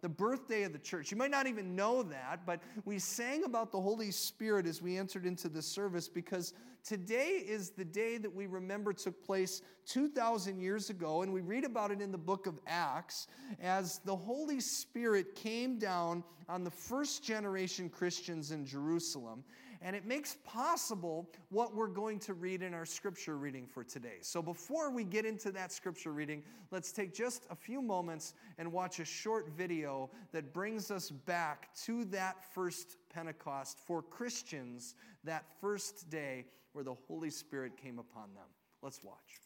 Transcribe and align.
the 0.00 0.08
birthday 0.08 0.62
of 0.62 0.72
the 0.72 0.78
church. 0.78 1.10
You 1.10 1.16
might 1.16 1.30
not 1.30 1.46
even 1.46 1.74
know 1.74 2.02
that, 2.04 2.46
but 2.46 2.60
we 2.84 2.98
sang 2.98 3.44
about 3.44 3.72
the 3.72 3.80
Holy 3.80 4.10
Spirit 4.10 4.66
as 4.66 4.80
we 4.80 4.96
entered 4.96 5.26
into 5.26 5.48
the 5.48 5.62
service 5.62 6.08
because 6.08 6.52
today 6.84 7.44
is 7.46 7.70
the 7.70 7.84
day 7.84 8.18
that 8.18 8.32
we 8.32 8.46
remember 8.46 8.92
took 8.92 9.24
place 9.24 9.62
2,000 9.86 10.60
years 10.60 10.90
ago, 10.90 11.22
and 11.22 11.32
we 11.32 11.40
read 11.40 11.64
about 11.64 11.90
it 11.90 12.00
in 12.00 12.12
the 12.12 12.18
book 12.18 12.46
of 12.46 12.58
Acts 12.66 13.26
as 13.60 14.00
the 14.04 14.16
Holy 14.16 14.60
Spirit 14.60 15.34
came 15.34 15.78
down 15.78 16.22
on 16.48 16.64
the 16.64 16.70
first 16.70 17.24
generation 17.24 17.88
Christians 17.88 18.52
in 18.52 18.64
Jerusalem 18.64 19.44
and 19.82 19.94
it 19.94 20.04
makes 20.04 20.36
possible 20.44 21.30
what 21.50 21.74
we're 21.74 21.86
going 21.86 22.18
to 22.20 22.34
read 22.34 22.62
in 22.62 22.74
our 22.74 22.86
scripture 22.86 23.36
reading 23.36 23.66
for 23.66 23.84
today. 23.84 24.18
So 24.22 24.42
before 24.42 24.90
we 24.90 25.04
get 25.04 25.24
into 25.24 25.50
that 25.52 25.72
scripture 25.72 26.12
reading, 26.12 26.42
let's 26.70 26.92
take 26.92 27.14
just 27.14 27.46
a 27.50 27.56
few 27.56 27.80
moments 27.80 28.34
and 28.58 28.72
watch 28.72 28.98
a 28.98 29.04
short 29.04 29.50
video 29.56 30.10
that 30.32 30.52
brings 30.52 30.90
us 30.90 31.10
back 31.10 31.74
to 31.84 32.04
that 32.06 32.44
first 32.54 32.96
Pentecost 33.12 33.78
for 33.78 34.02
Christians, 34.02 34.94
that 35.24 35.44
first 35.60 36.10
day 36.10 36.46
where 36.72 36.84
the 36.84 36.94
Holy 36.94 37.30
Spirit 37.30 37.72
came 37.76 37.98
upon 37.98 38.34
them. 38.34 38.46
Let's 38.82 39.02
watch. 39.02 39.40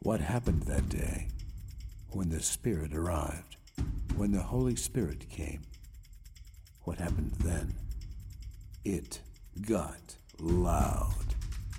What 0.00 0.20
happened 0.20 0.62
that 0.62 0.88
day 0.88 1.28
when 2.10 2.28
the 2.28 2.40
Spirit 2.40 2.94
arrived, 2.94 3.56
when 4.16 4.32
the 4.32 4.42
Holy 4.42 4.76
Spirit 4.76 5.28
came? 5.30 5.62
What 6.82 6.98
happened 6.98 7.32
then? 7.38 7.74
It 8.84 9.20
got 9.68 10.16
loud, 10.40 11.36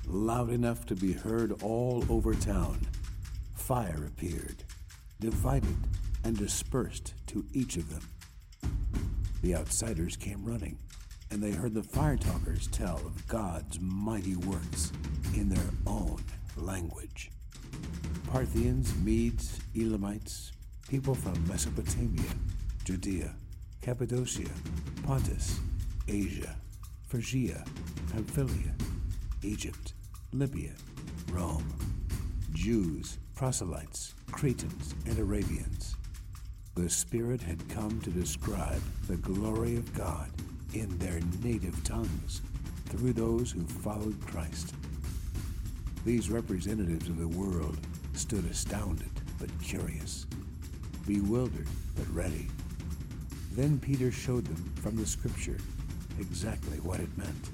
loud 0.07 0.49
enough 0.49 0.85
to 0.85 0.95
be 0.95 1.11
heard 1.11 1.61
all 1.61 2.05
over 2.09 2.33
town. 2.33 2.87
Fire 3.55 4.05
appeared, 4.07 4.63
divided 5.19 5.75
and 6.23 6.37
dispersed 6.37 7.13
to 7.27 7.45
each 7.51 7.75
of 7.75 7.89
them. 7.89 8.07
The 9.41 9.53
outsiders 9.53 10.15
came 10.15 10.45
running, 10.45 10.77
and 11.29 11.43
they 11.43 11.51
heard 11.51 11.73
the 11.73 11.83
fire 11.83 12.15
talkers 12.15 12.67
tell 12.67 12.97
of 13.05 13.27
God's 13.27 13.81
mighty 13.81 14.37
works 14.37 14.93
in 15.35 15.49
their 15.49 15.71
own 15.85 16.23
language. 16.55 17.31
Parthians, 18.27 18.95
Medes, 19.03 19.59
Elamites, 19.75 20.53
people 20.87 21.15
from 21.15 21.45
Mesopotamia, 21.49 22.31
Judea, 22.85 23.35
Cappadocia, 23.81 24.49
Pontus, 25.05 25.59
Asia, 26.07 26.55
Phrygia, 27.13 27.63
Pamphylia, 28.11 28.73
Egypt, 29.43 29.93
Libya, 30.31 30.71
Rome, 31.31 31.71
Jews, 32.53 33.19
proselytes, 33.35 34.15
Cretans, 34.31 34.95
and 35.05 35.19
Arabians. 35.19 35.95
The 36.73 36.89
Spirit 36.89 37.39
had 37.39 37.69
come 37.69 38.01
to 38.01 38.09
describe 38.09 38.81
the 39.07 39.17
glory 39.17 39.75
of 39.75 39.93
God 39.93 40.31
in 40.73 40.97
their 40.97 41.19
native 41.43 41.83
tongues 41.83 42.41
through 42.87 43.13
those 43.13 43.51
who 43.51 43.61
followed 43.61 44.19
Christ. 44.25 44.73
These 46.05 46.31
representatives 46.31 47.09
of 47.09 47.19
the 47.19 47.27
world 47.27 47.77
stood 48.13 48.49
astounded 48.49 49.11
but 49.39 49.51
curious, 49.61 50.25
bewildered 51.05 51.67
but 51.95 52.11
ready. 52.11 52.47
Then 53.51 53.77
Peter 53.77 54.11
showed 54.11 54.45
them 54.45 54.73
from 54.81 54.95
the 54.95 55.05
Scripture 55.05 55.59
exactly 56.19 56.77
what 56.79 56.99
it 56.99 57.17
meant, 57.17 57.49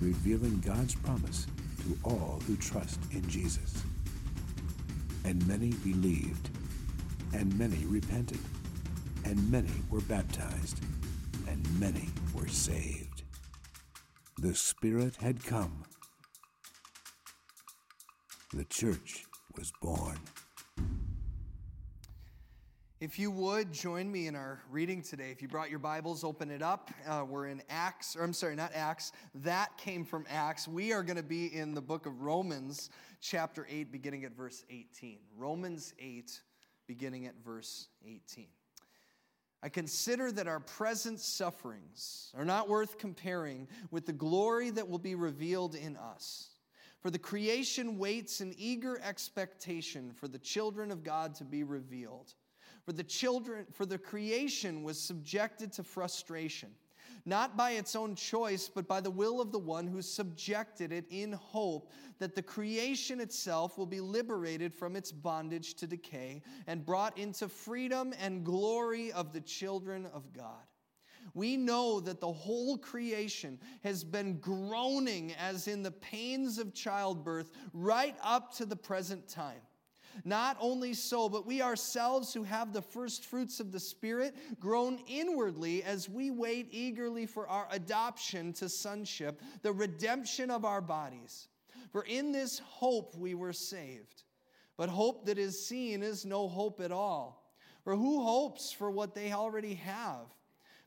revealing 0.00 0.60
God's 0.60 0.94
promise 0.94 1.46
to 1.82 1.98
all 2.04 2.40
who 2.46 2.56
trust 2.56 3.00
in 3.12 3.28
Jesus. 3.28 3.82
And 5.24 5.46
many 5.46 5.72
believed, 5.84 6.50
and 7.32 7.56
many 7.58 7.84
repented, 7.86 8.40
and 9.24 9.50
many 9.50 9.72
were 9.90 10.00
baptized, 10.02 10.80
and 11.46 11.80
many 11.80 12.08
were 12.34 12.48
saved. 12.48 13.22
The 14.38 14.54
Spirit 14.54 15.16
had 15.16 15.44
come. 15.44 15.84
The 18.54 18.64
church 18.64 19.24
was 19.56 19.72
born. 19.82 20.18
If 23.00 23.16
you 23.16 23.30
would 23.30 23.72
join 23.72 24.10
me 24.10 24.26
in 24.26 24.34
our 24.34 24.60
reading 24.72 25.02
today, 25.02 25.30
if 25.30 25.40
you 25.40 25.46
brought 25.46 25.70
your 25.70 25.78
Bibles, 25.78 26.24
open 26.24 26.50
it 26.50 26.62
up. 26.62 26.90
Uh, 27.06 27.24
we're 27.24 27.46
in 27.46 27.62
Acts, 27.70 28.16
or 28.16 28.24
I'm 28.24 28.32
sorry, 28.32 28.56
not 28.56 28.72
Acts. 28.74 29.12
That 29.36 29.78
came 29.78 30.04
from 30.04 30.26
Acts. 30.28 30.66
We 30.66 30.92
are 30.92 31.04
going 31.04 31.16
to 31.16 31.22
be 31.22 31.46
in 31.46 31.74
the 31.74 31.80
book 31.80 32.06
of 32.06 32.22
Romans, 32.22 32.90
chapter 33.20 33.68
8, 33.70 33.92
beginning 33.92 34.24
at 34.24 34.36
verse 34.36 34.64
18. 34.68 35.20
Romans 35.36 35.94
8, 36.00 36.40
beginning 36.88 37.26
at 37.26 37.36
verse 37.44 37.86
18. 38.04 38.48
I 39.62 39.68
consider 39.68 40.32
that 40.32 40.48
our 40.48 40.58
present 40.58 41.20
sufferings 41.20 42.32
are 42.36 42.44
not 42.44 42.68
worth 42.68 42.98
comparing 42.98 43.68
with 43.92 44.06
the 44.06 44.12
glory 44.12 44.70
that 44.70 44.88
will 44.88 44.98
be 44.98 45.14
revealed 45.14 45.76
in 45.76 45.96
us. 45.96 46.48
For 47.00 47.10
the 47.10 47.18
creation 47.20 47.96
waits 47.96 48.40
in 48.40 48.56
eager 48.58 49.00
expectation 49.00 50.10
for 50.10 50.26
the 50.26 50.40
children 50.40 50.90
of 50.90 51.04
God 51.04 51.36
to 51.36 51.44
be 51.44 51.62
revealed. 51.62 52.34
For 52.88 52.94
the 52.94 53.04
children, 53.04 53.66
for 53.70 53.84
the 53.84 53.98
creation 53.98 54.82
was 54.82 54.98
subjected 54.98 55.74
to 55.74 55.82
frustration, 55.82 56.70
not 57.26 57.54
by 57.54 57.72
its 57.72 57.94
own 57.94 58.14
choice, 58.14 58.70
but 58.74 58.88
by 58.88 59.02
the 59.02 59.10
will 59.10 59.42
of 59.42 59.52
the 59.52 59.58
one 59.58 59.86
who 59.86 60.00
subjected 60.00 60.90
it 60.90 61.04
in 61.10 61.34
hope 61.34 61.92
that 62.18 62.34
the 62.34 62.40
creation 62.40 63.20
itself 63.20 63.76
will 63.76 63.84
be 63.84 64.00
liberated 64.00 64.72
from 64.72 64.96
its 64.96 65.12
bondage 65.12 65.74
to 65.74 65.86
decay 65.86 66.40
and 66.66 66.86
brought 66.86 67.18
into 67.18 67.46
freedom 67.46 68.14
and 68.18 68.42
glory 68.42 69.12
of 69.12 69.34
the 69.34 69.42
children 69.42 70.06
of 70.14 70.32
God. 70.32 70.64
We 71.34 71.58
know 71.58 72.00
that 72.00 72.20
the 72.20 72.32
whole 72.32 72.78
creation 72.78 73.58
has 73.84 74.02
been 74.02 74.38
groaning 74.38 75.34
as 75.34 75.68
in 75.68 75.82
the 75.82 75.90
pains 75.90 76.56
of 76.56 76.72
childbirth 76.72 77.50
right 77.74 78.16
up 78.22 78.56
to 78.56 78.64
the 78.64 78.76
present 78.76 79.28
time. 79.28 79.60
Not 80.24 80.56
only 80.60 80.94
so, 80.94 81.28
but 81.28 81.46
we 81.46 81.62
ourselves 81.62 82.32
who 82.34 82.42
have 82.42 82.72
the 82.72 82.82
first 82.82 83.26
fruits 83.26 83.60
of 83.60 83.72
the 83.72 83.80
Spirit 83.80 84.34
groan 84.58 84.98
inwardly 85.06 85.82
as 85.82 86.08
we 86.08 86.30
wait 86.30 86.68
eagerly 86.70 87.26
for 87.26 87.48
our 87.48 87.68
adoption 87.70 88.52
to 88.54 88.68
sonship, 88.68 89.40
the 89.62 89.72
redemption 89.72 90.50
of 90.50 90.64
our 90.64 90.80
bodies. 90.80 91.48
For 91.92 92.02
in 92.02 92.32
this 92.32 92.58
hope 92.58 93.16
we 93.16 93.34
were 93.34 93.52
saved. 93.52 94.24
But 94.76 94.88
hope 94.88 95.26
that 95.26 95.38
is 95.38 95.66
seen 95.66 96.02
is 96.02 96.24
no 96.24 96.48
hope 96.48 96.80
at 96.80 96.92
all. 96.92 97.52
For 97.82 97.96
who 97.96 98.22
hopes 98.22 98.70
for 98.70 98.90
what 98.90 99.14
they 99.14 99.32
already 99.32 99.74
have? 99.74 100.26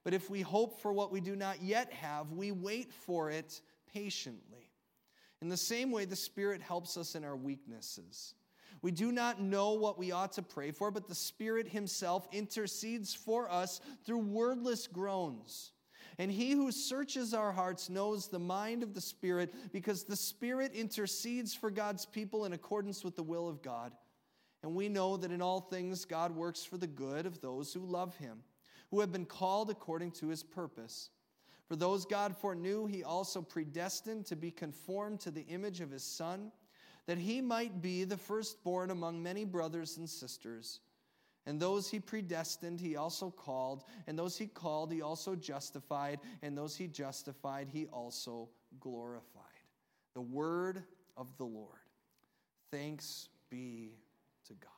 But 0.03 0.13
if 0.13 0.30
we 0.30 0.42
hope 0.42 0.81
for 0.81 0.94
what 0.94 1.12
we 1.12 1.22
do 1.22 1.36
not 1.36 1.62
yet 1.62 1.92
have, 1.94 2.31
we 2.31 2.52
wait 2.52 2.94
for 2.94 3.30
it 3.30 3.62
patiently. 3.94 4.72
In 5.42 5.50
the 5.50 5.58
same 5.58 5.92
way, 5.92 6.06
the 6.06 6.16
Spirit 6.16 6.62
helps 6.62 6.98
us 6.98 7.16
in 7.16 7.24
our 7.24 7.36
weaknesses. 7.36 8.36
We 8.81 8.92
do 8.92 9.12
not 9.12 9.40
know 9.40 9.74
what 9.74 10.00
we 10.00 10.12
ought 10.12 10.31
to 10.34 10.42
pray 10.42 10.72
for, 10.72 10.90
but 10.90 11.08
the 11.08 11.16
Spirit 11.16 11.68
Himself 11.68 12.28
intercedes 12.31 13.14
for 13.14 13.50
us 13.52 13.80
through 14.06 14.19
wordless 14.19 14.88
groans. 14.88 15.72
And 16.18 16.31
He 16.31 16.52
who 16.52 16.72
searches 16.72 17.34
our 17.34 17.52
hearts 17.52 17.90
knows 17.90 18.28
the 18.28 18.40
mind 18.40 18.81
of 18.81 18.94
the 18.94 19.02
Spirit, 19.02 19.53
because 19.72 20.03
the 20.03 20.16
Spirit 20.16 20.74
intercedes 20.74 21.53
for 21.53 21.69
God's 21.69 22.06
people 22.06 22.46
in 22.46 22.53
accordance 22.53 23.03
with 23.03 23.16
the 23.16 23.24
will 23.24 23.47
of 23.47 23.62
God. 23.62 23.94
And 24.64 24.75
we 24.75 24.90
know 24.90 25.16
that 25.18 25.31
in 25.31 25.42
all 25.42 25.62
things 25.62 26.06
God 26.06 26.36
works 26.36 26.63
for 26.63 26.78
the 26.78 26.88
good 26.88 27.25
of 27.25 27.42
those 27.42 27.74
who 27.74 27.86
love 27.86 28.16
Him, 28.18 28.40
who 28.90 29.00
have 29.00 29.12
been 29.12 29.25
called 29.25 29.69
according 29.69 30.12
to 30.13 30.28
His 30.28 30.44
purpose. 30.44 31.09
For 31.68 31.75
those 31.75 32.06
God 32.06 32.36
foreknew, 32.36 32.88
He 32.88 33.03
also 33.03 33.42
predestined 33.42 34.25
to 34.25 34.36
be 34.36 34.52
conformed 34.52 35.19
to 35.22 35.31
the 35.31 35.46
image 35.48 35.81
of 35.81 35.92
His 35.92 36.03
Son 36.03 36.52
that 37.07 37.17
he 37.17 37.41
might 37.41 37.81
be 37.81 38.03
the 38.03 38.17
firstborn 38.17 38.91
among 38.91 39.22
many 39.22 39.45
brothers 39.45 39.97
and 39.97 40.09
sisters. 40.09 40.79
And 41.45 41.59
those 41.59 41.89
he 41.89 42.00
predestined, 42.00 42.79
he 42.79 42.95
also 42.95 43.31
called. 43.31 43.84
And 44.07 44.18
those 44.18 44.38
he 44.38 44.48
called, 44.48 44.92
he 44.92 45.01
also 45.01 45.36
justified. 45.36 46.19
And 46.42 46.57
those 46.57 46.75
he 46.75 46.88
justified, 46.88 47.68
he 47.71 47.88
also 47.88 48.50
glorified. 48.80 49.42
The 50.13 50.21
word 50.21 50.83
of 51.18 51.36
the 51.38 51.45
Lord. 51.45 51.80
Thanks 52.71 53.30
be 53.50 53.92
to 54.48 54.53
God. 54.53 54.69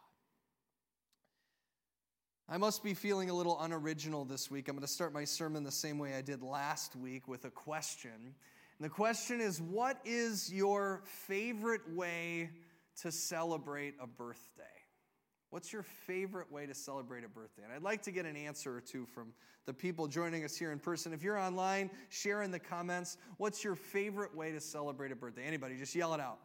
I 2.49 2.57
must 2.57 2.83
be 2.83 2.93
feeling 2.93 3.29
a 3.29 3.33
little 3.33 3.59
unoriginal 3.61 4.25
this 4.25 4.51
week. 4.51 4.67
I'm 4.67 4.75
going 4.75 4.85
to 4.85 4.91
start 4.91 5.13
my 5.13 5.23
sermon 5.23 5.63
the 5.63 5.71
same 5.71 5.97
way 5.97 6.13
I 6.13 6.21
did 6.21 6.41
last 6.41 6.95
week 6.95 7.27
with 7.27 7.45
a 7.45 7.49
question. 7.49 8.35
The 8.83 8.89
question 8.89 9.39
is 9.39 9.61
what 9.61 9.97
is 10.03 10.51
your 10.51 11.03
favorite 11.05 11.89
way 11.95 12.49
to 13.01 13.13
celebrate 13.13 13.93
a 13.97 14.05
birthday? 14.05 14.63
What's 15.51 15.71
your 15.71 15.83
favorite 15.83 16.51
way 16.51 16.65
to 16.65 16.73
celebrate 16.73 17.23
a 17.23 17.29
birthday? 17.29 17.63
And 17.63 17.71
I'd 17.71 17.81
like 17.81 18.01
to 18.01 18.11
get 18.11 18.25
an 18.25 18.35
answer 18.35 18.75
or 18.75 18.81
two 18.81 19.05
from 19.05 19.31
the 19.65 19.73
people 19.73 20.05
joining 20.07 20.43
us 20.43 20.57
here 20.57 20.73
in 20.73 20.79
person. 20.79 21.13
If 21.13 21.23
you're 21.23 21.39
online, 21.39 21.91
share 22.09 22.41
in 22.41 22.51
the 22.51 22.59
comments. 22.59 23.17
What's 23.37 23.63
your 23.63 23.75
favorite 23.75 24.35
way 24.35 24.51
to 24.51 24.59
celebrate 24.59 25.13
a 25.13 25.15
birthday? 25.15 25.45
Anybody, 25.45 25.77
just 25.77 25.95
yell 25.95 26.13
it 26.13 26.19
out. 26.19 26.39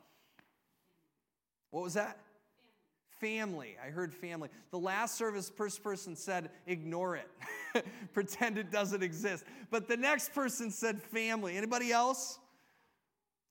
What 1.72 1.82
was 1.82 1.94
that? 1.94 2.20
Family. 3.20 3.76
I 3.84 3.90
heard 3.90 4.14
family. 4.14 4.48
The 4.70 4.78
last 4.78 5.16
service, 5.16 5.50
first 5.50 5.82
person 5.82 6.14
said, 6.14 6.50
ignore 6.66 7.16
it. 7.16 7.84
Pretend 8.12 8.58
it 8.58 8.70
doesn't 8.70 9.02
exist. 9.02 9.44
But 9.70 9.88
the 9.88 9.96
next 9.96 10.32
person 10.32 10.70
said 10.70 11.02
family. 11.02 11.56
Anybody 11.56 11.90
else? 11.92 12.38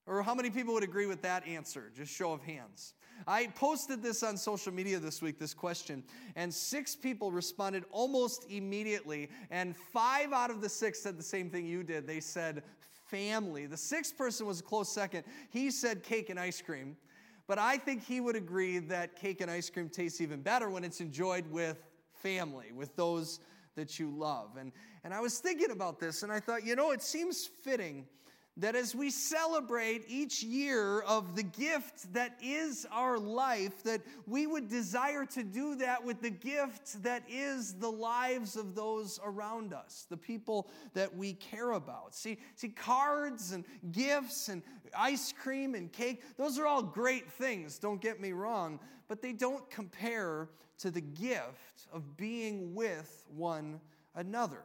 Or 0.06 0.24
how 0.24 0.34
many 0.34 0.50
people 0.50 0.74
would 0.74 0.84
agree 0.84 1.06
with 1.06 1.22
that 1.24 1.46
answer? 1.46 1.92
Just 1.94 2.14
show 2.14 2.32
of 2.32 2.42
hands. 2.42 2.94
I 3.28 3.48
posted 3.48 4.02
this 4.02 4.24
on 4.24 4.38
social 4.38 4.74
media 4.74 5.00
this 5.00 5.22
week, 5.22 5.40
this 5.40 5.54
question, 5.54 6.04
and 6.36 6.54
six 6.54 6.96
people 6.96 7.32
responded 7.32 7.84
almost 7.92 8.46
immediately, 8.50 9.30
and 9.50 9.76
five 9.76 10.32
out 10.32 10.52
of 10.52 10.62
the 10.62 10.70
six 10.70 11.00
said 11.00 11.18
the 11.18 11.24
same 11.24 11.50
thing 11.50 11.66
you 11.66 11.84
did. 11.84 12.06
They 12.06 12.20
said 12.20 12.64
family. 13.08 13.66
The 13.66 13.78
sixth 13.78 14.18
person 14.18 14.46
was 14.46 14.60
a 14.60 14.64
close 14.64 14.90
second. 14.90 15.24
He 15.50 15.72
said 15.72 16.04
cake 16.04 16.30
and 16.30 16.40
ice 16.40 16.62
cream. 16.62 16.96
But 17.48 17.60
I 17.60 17.78
think 17.78 18.04
he 18.04 18.20
would 18.20 18.36
agree 18.36 18.80
that 18.80 19.16
cake 19.16 19.42
and 19.42 19.50
ice 19.50 19.70
cream 19.70 19.90
tastes 19.90 20.20
even 20.20 20.42
better 20.42 20.70
when 20.70 20.84
it's 20.84 21.00
enjoyed 21.00 21.50
with 21.50 21.78
family, 22.14 22.72
with 22.74 22.96
those 22.96 23.40
that 23.76 23.98
you 23.98 24.10
love. 24.10 24.58
And, 24.58 24.74
and 25.04 25.14
I 25.14 25.22
was 25.22 25.40
thinking 25.40 25.72
about 25.72 26.00
this 26.00 26.24
and 26.24 26.32
I 26.32 26.42
thought, 26.42 26.66
you 26.66 26.76
know, 26.76 26.92
it 26.92 27.02
seems 27.02 27.46
fitting 27.46 28.06
that 28.58 28.76
as 28.76 28.96
we 28.96 29.12
celebrate 29.12 30.04
each 30.08 30.42
year 30.42 31.02
of 31.02 31.36
the 31.36 31.44
gift 31.44 32.12
that 32.14 32.36
is 32.42 32.88
our 32.92 33.20
life, 33.20 33.84
that 33.84 34.02
we 34.26 34.48
would 34.48 34.68
desire 34.68 35.26
to 35.26 35.44
do 35.44 35.76
that 35.76 36.04
with 36.04 36.22
the 36.22 36.30
gift 36.30 37.04
that 37.04 37.22
is 37.30 37.74
the 37.74 37.92
lives 37.92 38.56
of 38.56 38.74
those 38.74 39.20
around 39.24 39.74
us, 39.74 40.08
the 40.10 40.18
people 40.18 40.68
that 40.96 41.16
we 41.16 41.34
care 41.34 41.72
about. 41.72 42.16
See, 42.16 42.40
see, 42.56 42.70
cards 42.70 43.52
and 43.52 43.64
gifts 43.92 44.50
and 44.50 44.64
ice 44.98 45.32
cream 45.32 45.76
and 45.76 45.92
cake, 45.92 46.24
those 46.36 46.58
are 46.58 46.66
all 46.66 46.82
great 46.82 47.32
things, 47.32 47.78
don't 47.78 48.02
get 48.02 48.20
me 48.20 48.32
wrong, 48.32 48.80
but 49.08 49.22
they 49.22 49.34
don't 49.34 49.70
compare 49.70 50.50
to 50.80 50.90
the 50.90 51.02
gift 51.02 51.88
of 51.94 52.18
being 52.18 52.74
with 52.74 53.26
one 53.36 53.80
another. 54.16 54.64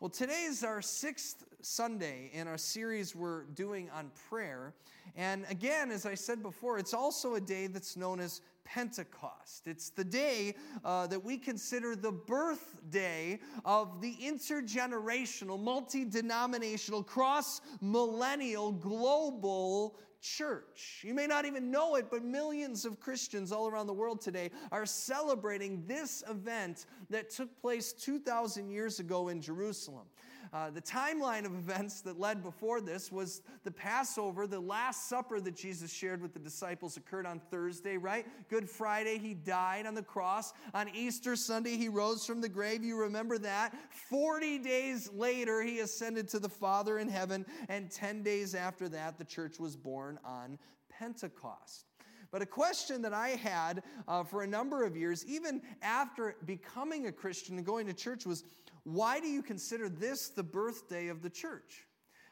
Well, 0.00 0.10
today 0.10 0.42
is 0.42 0.62
our 0.62 0.82
sixth 0.82 1.44
Sunday 1.64 2.30
in 2.32 2.46
our 2.46 2.58
series 2.58 3.16
we're 3.16 3.44
doing 3.54 3.88
on 3.90 4.10
prayer. 4.28 4.74
And 5.16 5.46
again, 5.48 5.90
as 5.90 6.04
I 6.04 6.14
said 6.14 6.42
before, 6.42 6.78
it's 6.78 6.94
also 6.94 7.34
a 7.34 7.40
day 7.40 7.66
that's 7.66 7.96
known 7.96 8.20
as 8.20 8.42
Pentecost. 8.64 9.66
It's 9.66 9.90
the 9.90 10.04
day 10.04 10.54
uh, 10.84 11.06
that 11.06 11.22
we 11.22 11.38
consider 11.38 11.96
the 11.96 12.12
birthday 12.12 13.38
of 13.64 14.00
the 14.00 14.14
intergenerational, 14.22 15.60
multi 15.60 16.04
denominational, 16.04 17.02
cross 17.02 17.60
millennial, 17.80 18.72
global 18.72 19.96
church. 20.20 21.02
You 21.02 21.12
may 21.12 21.26
not 21.26 21.44
even 21.44 21.70
know 21.70 21.96
it, 21.96 22.06
but 22.10 22.24
millions 22.24 22.84
of 22.84 22.98
Christians 22.98 23.52
all 23.52 23.68
around 23.68 23.86
the 23.86 23.92
world 23.92 24.20
today 24.20 24.50
are 24.72 24.86
celebrating 24.86 25.84
this 25.86 26.24
event 26.28 26.86
that 27.10 27.28
took 27.28 27.60
place 27.60 27.92
2,000 27.92 28.70
years 28.70 29.00
ago 29.00 29.28
in 29.28 29.40
Jerusalem. 29.42 30.06
Uh, 30.54 30.70
the 30.70 30.80
timeline 30.80 31.44
of 31.44 31.52
events 31.52 32.00
that 32.00 32.20
led 32.20 32.40
before 32.40 32.80
this 32.80 33.10
was 33.10 33.42
the 33.64 33.72
Passover, 33.72 34.46
the 34.46 34.60
Last 34.60 35.08
Supper 35.08 35.40
that 35.40 35.56
Jesus 35.56 35.92
shared 35.92 36.22
with 36.22 36.32
the 36.32 36.38
disciples 36.38 36.96
occurred 36.96 37.26
on 37.26 37.40
Thursday, 37.50 37.96
right? 37.96 38.24
Good 38.48 38.70
Friday, 38.70 39.18
he 39.18 39.34
died 39.34 39.84
on 39.84 39.96
the 39.96 40.02
cross. 40.02 40.52
On 40.72 40.88
Easter 40.94 41.34
Sunday, 41.34 41.76
he 41.76 41.88
rose 41.88 42.24
from 42.24 42.40
the 42.40 42.48
grave. 42.48 42.84
You 42.84 42.96
remember 42.96 43.36
that. 43.38 43.74
40 44.08 44.58
days 44.58 45.10
later, 45.12 45.60
he 45.60 45.80
ascended 45.80 46.28
to 46.28 46.38
the 46.38 46.48
Father 46.48 47.00
in 47.00 47.08
heaven. 47.08 47.44
And 47.68 47.90
10 47.90 48.22
days 48.22 48.54
after 48.54 48.88
that, 48.90 49.18
the 49.18 49.24
church 49.24 49.58
was 49.58 49.74
born 49.74 50.20
on 50.24 50.56
Pentecost. 50.88 51.86
But 52.30 52.42
a 52.42 52.46
question 52.46 53.02
that 53.02 53.12
I 53.12 53.30
had 53.30 53.82
uh, 54.06 54.22
for 54.22 54.42
a 54.42 54.46
number 54.46 54.84
of 54.84 54.96
years, 54.96 55.24
even 55.26 55.62
after 55.82 56.36
becoming 56.44 57.06
a 57.06 57.12
Christian 57.12 57.56
and 57.56 57.66
going 57.66 57.86
to 57.86 57.92
church, 57.92 58.24
was 58.24 58.44
why 58.84 59.18
do 59.20 59.26
you 59.26 59.42
consider 59.42 59.88
this 59.88 60.28
the 60.28 60.42
birthday 60.42 61.08
of 61.08 61.22
the 61.22 61.30
church? 61.30 61.86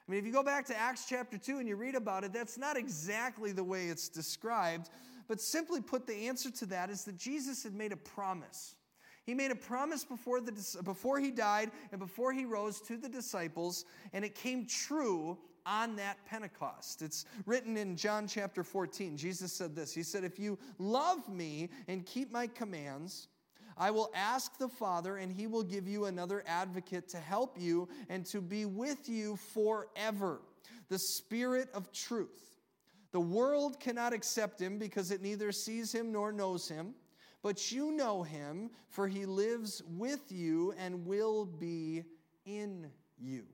I 0.06 0.10
mean, 0.10 0.20
if 0.20 0.26
you 0.26 0.32
go 0.32 0.42
back 0.42 0.66
to 0.66 0.76
Acts 0.76 1.06
chapter 1.08 1.38
2 1.38 1.58
and 1.58 1.68
you 1.68 1.76
read 1.76 1.94
about 1.94 2.24
it, 2.24 2.32
that's 2.32 2.58
not 2.58 2.76
exactly 2.76 3.52
the 3.52 3.64
way 3.64 3.86
it's 3.86 4.08
described. 4.08 4.90
But 5.28 5.40
simply 5.40 5.80
put, 5.80 6.06
the 6.06 6.28
answer 6.28 6.50
to 6.50 6.66
that 6.66 6.90
is 6.90 7.04
that 7.04 7.16
Jesus 7.16 7.62
had 7.62 7.74
made 7.74 7.92
a 7.92 7.96
promise. 7.96 8.74
He 9.24 9.34
made 9.34 9.52
a 9.52 9.56
promise 9.56 10.04
before, 10.04 10.40
the, 10.40 10.52
before 10.82 11.20
he 11.20 11.30
died 11.30 11.70
and 11.92 12.00
before 12.00 12.32
he 12.32 12.44
rose 12.44 12.80
to 12.82 12.96
the 12.96 13.08
disciples, 13.08 13.84
and 14.12 14.24
it 14.24 14.34
came 14.34 14.66
true 14.66 15.38
on 15.64 15.94
that 15.96 16.18
Pentecost. 16.26 17.02
It's 17.02 17.24
written 17.46 17.76
in 17.76 17.96
John 17.96 18.26
chapter 18.26 18.64
14. 18.64 19.16
Jesus 19.16 19.52
said 19.52 19.76
this 19.76 19.94
He 19.94 20.02
said, 20.02 20.24
If 20.24 20.38
you 20.40 20.58
love 20.78 21.28
me 21.28 21.70
and 21.86 22.04
keep 22.04 22.32
my 22.32 22.48
commands, 22.48 23.28
I 23.76 23.90
will 23.90 24.10
ask 24.14 24.58
the 24.58 24.68
Father, 24.68 25.16
and 25.16 25.32
he 25.32 25.46
will 25.46 25.62
give 25.62 25.88
you 25.88 26.06
another 26.06 26.42
advocate 26.46 27.08
to 27.10 27.18
help 27.18 27.58
you 27.58 27.88
and 28.08 28.24
to 28.26 28.40
be 28.40 28.64
with 28.64 29.08
you 29.08 29.36
forever 29.36 30.40
the 30.88 30.98
Spirit 30.98 31.68
of 31.72 31.92
truth. 31.92 32.58
The 33.12 33.20
world 33.20 33.78
cannot 33.78 34.12
accept 34.12 34.60
him 34.60 34.78
because 34.78 35.10
it 35.10 35.22
neither 35.22 35.52
sees 35.52 35.92
him 35.92 36.12
nor 36.12 36.32
knows 36.32 36.68
him, 36.68 36.94
but 37.42 37.70
you 37.70 37.92
know 37.92 38.22
him, 38.22 38.70
for 38.88 39.08
he 39.08 39.26
lives 39.26 39.82
with 39.98 40.30
you 40.30 40.74
and 40.78 41.04
will 41.06 41.44
be 41.44 42.04
in 42.46 42.90
you. 43.18 43.44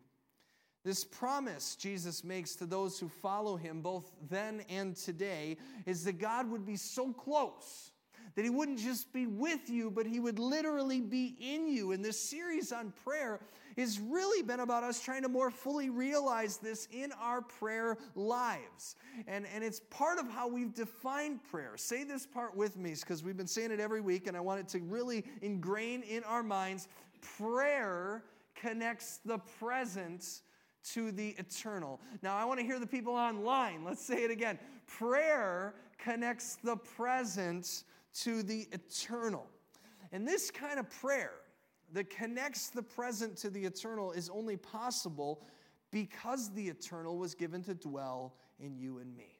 This 0.84 1.04
promise 1.04 1.76
Jesus 1.76 2.22
makes 2.22 2.54
to 2.56 2.66
those 2.66 2.98
who 2.98 3.08
follow 3.08 3.56
him, 3.56 3.82
both 3.82 4.12
then 4.30 4.62
and 4.70 4.94
today, 4.94 5.56
is 5.86 6.04
that 6.04 6.18
God 6.18 6.50
would 6.50 6.64
be 6.64 6.76
so 6.76 7.12
close 7.12 7.90
that 8.38 8.44
He 8.44 8.50
wouldn't 8.50 8.78
just 8.78 9.12
be 9.12 9.26
with 9.26 9.68
you, 9.68 9.90
but 9.90 10.06
He 10.06 10.20
would 10.20 10.38
literally 10.38 11.00
be 11.00 11.34
in 11.40 11.66
you. 11.66 11.90
And 11.90 12.04
this 12.04 12.20
series 12.20 12.70
on 12.70 12.92
prayer 13.02 13.40
has 13.76 13.98
really 13.98 14.44
been 14.44 14.60
about 14.60 14.84
us 14.84 15.00
trying 15.00 15.22
to 15.22 15.28
more 15.28 15.50
fully 15.50 15.90
realize 15.90 16.56
this 16.58 16.86
in 16.92 17.10
our 17.20 17.42
prayer 17.42 17.98
lives. 18.14 18.94
And, 19.26 19.44
and 19.52 19.64
it's 19.64 19.80
part 19.90 20.20
of 20.20 20.30
how 20.30 20.46
we've 20.46 20.72
defined 20.72 21.40
prayer. 21.50 21.72
Say 21.74 22.04
this 22.04 22.26
part 22.26 22.56
with 22.56 22.76
me 22.76 22.94
because 22.94 23.24
we've 23.24 23.36
been 23.36 23.48
saying 23.48 23.72
it 23.72 23.80
every 23.80 24.00
week, 24.00 24.28
and 24.28 24.36
I 24.36 24.40
want 24.40 24.60
it 24.60 24.68
to 24.68 24.78
really 24.84 25.24
ingrain 25.42 26.02
in 26.02 26.22
our 26.22 26.44
minds. 26.44 26.86
Prayer 27.38 28.22
connects 28.54 29.18
the 29.24 29.38
present 29.58 30.42
to 30.92 31.10
the 31.10 31.30
eternal. 31.38 32.00
Now, 32.22 32.36
I 32.36 32.44
want 32.44 32.60
to 32.60 32.64
hear 32.64 32.78
the 32.78 32.86
people 32.86 33.14
online. 33.14 33.82
Let's 33.84 34.04
say 34.04 34.22
it 34.22 34.30
again. 34.30 34.60
Prayer 34.86 35.74
connects 35.98 36.54
the 36.62 36.76
present 36.76 37.82
to 38.22 38.42
the 38.42 38.66
eternal. 38.72 39.46
And 40.12 40.26
this 40.26 40.50
kind 40.50 40.78
of 40.78 40.90
prayer 40.90 41.32
that 41.92 42.10
connects 42.10 42.68
the 42.70 42.82
present 42.82 43.36
to 43.38 43.50
the 43.50 43.64
eternal 43.64 44.12
is 44.12 44.28
only 44.28 44.56
possible 44.56 45.42
because 45.90 46.52
the 46.52 46.68
eternal 46.68 47.16
was 47.16 47.34
given 47.34 47.62
to 47.64 47.74
dwell 47.74 48.34
in 48.60 48.76
you 48.76 48.98
and 48.98 49.16
me. 49.16 49.38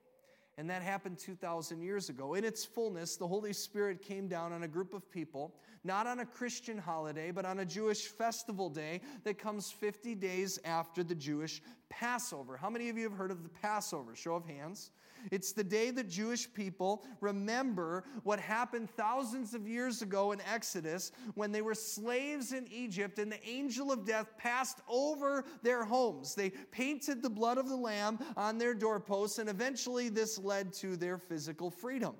And 0.57 0.69
that 0.69 0.81
happened 0.81 1.17
2,000 1.17 1.81
years 1.81 2.09
ago. 2.09 2.33
In 2.33 2.43
its 2.43 2.65
fullness, 2.65 3.15
the 3.15 3.27
Holy 3.27 3.53
Spirit 3.53 4.01
came 4.01 4.27
down 4.27 4.51
on 4.51 4.63
a 4.63 4.67
group 4.67 4.93
of 4.93 5.09
people, 5.09 5.55
not 5.85 6.05
on 6.05 6.19
a 6.19 6.25
Christian 6.25 6.77
holiday, 6.77 7.31
but 7.31 7.45
on 7.45 7.59
a 7.59 7.65
Jewish 7.65 8.07
festival 8.07 8.69
day 8.69 8.99
that 9.23 9.37
comes 9.37 9.71
50 9.71 10.15
days 10.15 10.59
after 10.65 11.01
the 11.01 11.15
Jewish 11.15 11.61
Passover. 11.89 12.57
How 12.57 12.69
many 12.69 12.89
of 12.89 12.97
you 12.97 13.03
have 13.03 13.17
heard 13.17 13.31
of 13.31 13.43
the 13.43 13.49
Passover? 13.49 14.15
Show 14.15 14.35
of 14.35 14.45
hands. 14.45 14.91
It's 15.31 15.51
the 15.51 15.63
day 15.63 15.91
that 15.91 16.07
Jewish 16.07 16.51
people 16.53 17.03
remember 17.19 18.05
what 18.23 18.39
happened 18.39 18.89
thousands 18.89 19.53
of 19.53 19.67
years 19.67 20.01
ago 20.01 20.31
in 20.31 20.39
Exodus 20.41 21.11
when 21.35 21.51
they 21.51 21.61
were 21.61 21.75
slaves 21.75 22.53
in 22.53 22.67
Egypt 22.71 23.19
and 23.19 23.31
the 23.31 23.45
angel 23.47 23.91
of 23.91 24.05
death 24.05 24.37
passed 24.37 24.79
over 24.87 25.43
their 25.61 25.83
homes. 25.83 26.35
They 26.35 26.49
painted 26.49 27.21
the 27.21 27.29
blood 27.29 27.57
of 27.57 27.67
the 27.67 27.75
lamb 27.75 28.19
on 28.37 28.57
their 28.57 28.73
doorposts, 28.73 29.39
and 29.39 29.49
eventually 29.49 30.09
this 30.09 30.39
led 30.39 30.73
to 30.73 30.95
their 30.95 31.17
physical 31.17 31.69
freedom. 31.69 32.15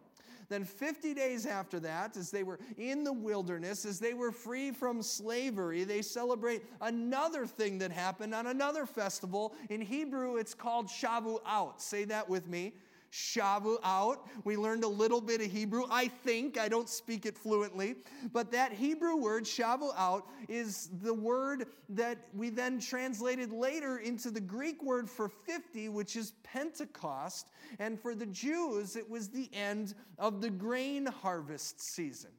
Then, 0.50 0.66
50 0.66 1.14
days 1.14 1.46
after 1.46 1.80
that, 1.82 2.18
as 2.18 2.32
they 2.32 2.44
were 2.44 2.60
in 2.78 3.04
the 3.04 3.14
wilderness, 3.14 3.86
as 3.86 4.00
they 4.00 4.16
were 4.16 4.32
free 4.32 4.72
from 4.72 5.04
slavery, 5.04 5.84
they 5.84 6.02
celebrate 6.02 6.64
another 6.82 7.46
thing 7.46 7.78
that 7.78 7.92
happened 7.92 8.34
on 8.34 8.48
another 8.48 8.88
festival. 8.88 9.54
In 9.70 9.80
Hebrew, 9.80 10.38
it's 10.38 10.56
called 10.56 10.88
Shavuot. 10.88 11.80
Say 11.80 12.04
that 12.06 12.28
with 12.28 12.48
me. 12.48 12.74
Shavuot. 13.12 14.18
We 14.44 14.58
learned 14.58 14.84
a 14.84 14.88
little 14.88 15.22
bit 15.22 15.42
of 15.42 15.52
Hebrew. 15.52 15.86
I 15.90 16.08
think, 16.08 16.58
I 16.58 16.68
don't 16.68 16.90
speak 16.90 17.26
it 17.26 17.38
fluently, 17.38 17.96
but 18.32 18.52
that 18.52 18.74
Hebrew 18.74 19.16
word, 19.16 19.46
Shavuot, 19.46 20.24
is 20.48 20.90
the 21.02 21.14
word 21.14 21.68
that 21.90 22.18
we 22.34 22.50
then 22.50 22.80
translated 22.80 23.52
later 23.52 23.98
into 23.98 24.32
the 24.32 24.42
Greek 24.42 24.84
word 24.84 25.10
for 25.10 25.30
50, 25.30 25.90
which 25.90 26.16
is 26.16 26.34
Pentecost. 26.44 27.52
And 27.80 28.00
for 28.00 28.16
the 28.16 28.26
Jews, 28.26 28.96
it 28.96 29.10
was 29.10 29.30
the 29.30 29.50
end 29.54 29.96
of 30.18 30.42
the 30.42 30.50
grain 30.50 31.06
harvest 31.06 31.82
season. 31.82 32.32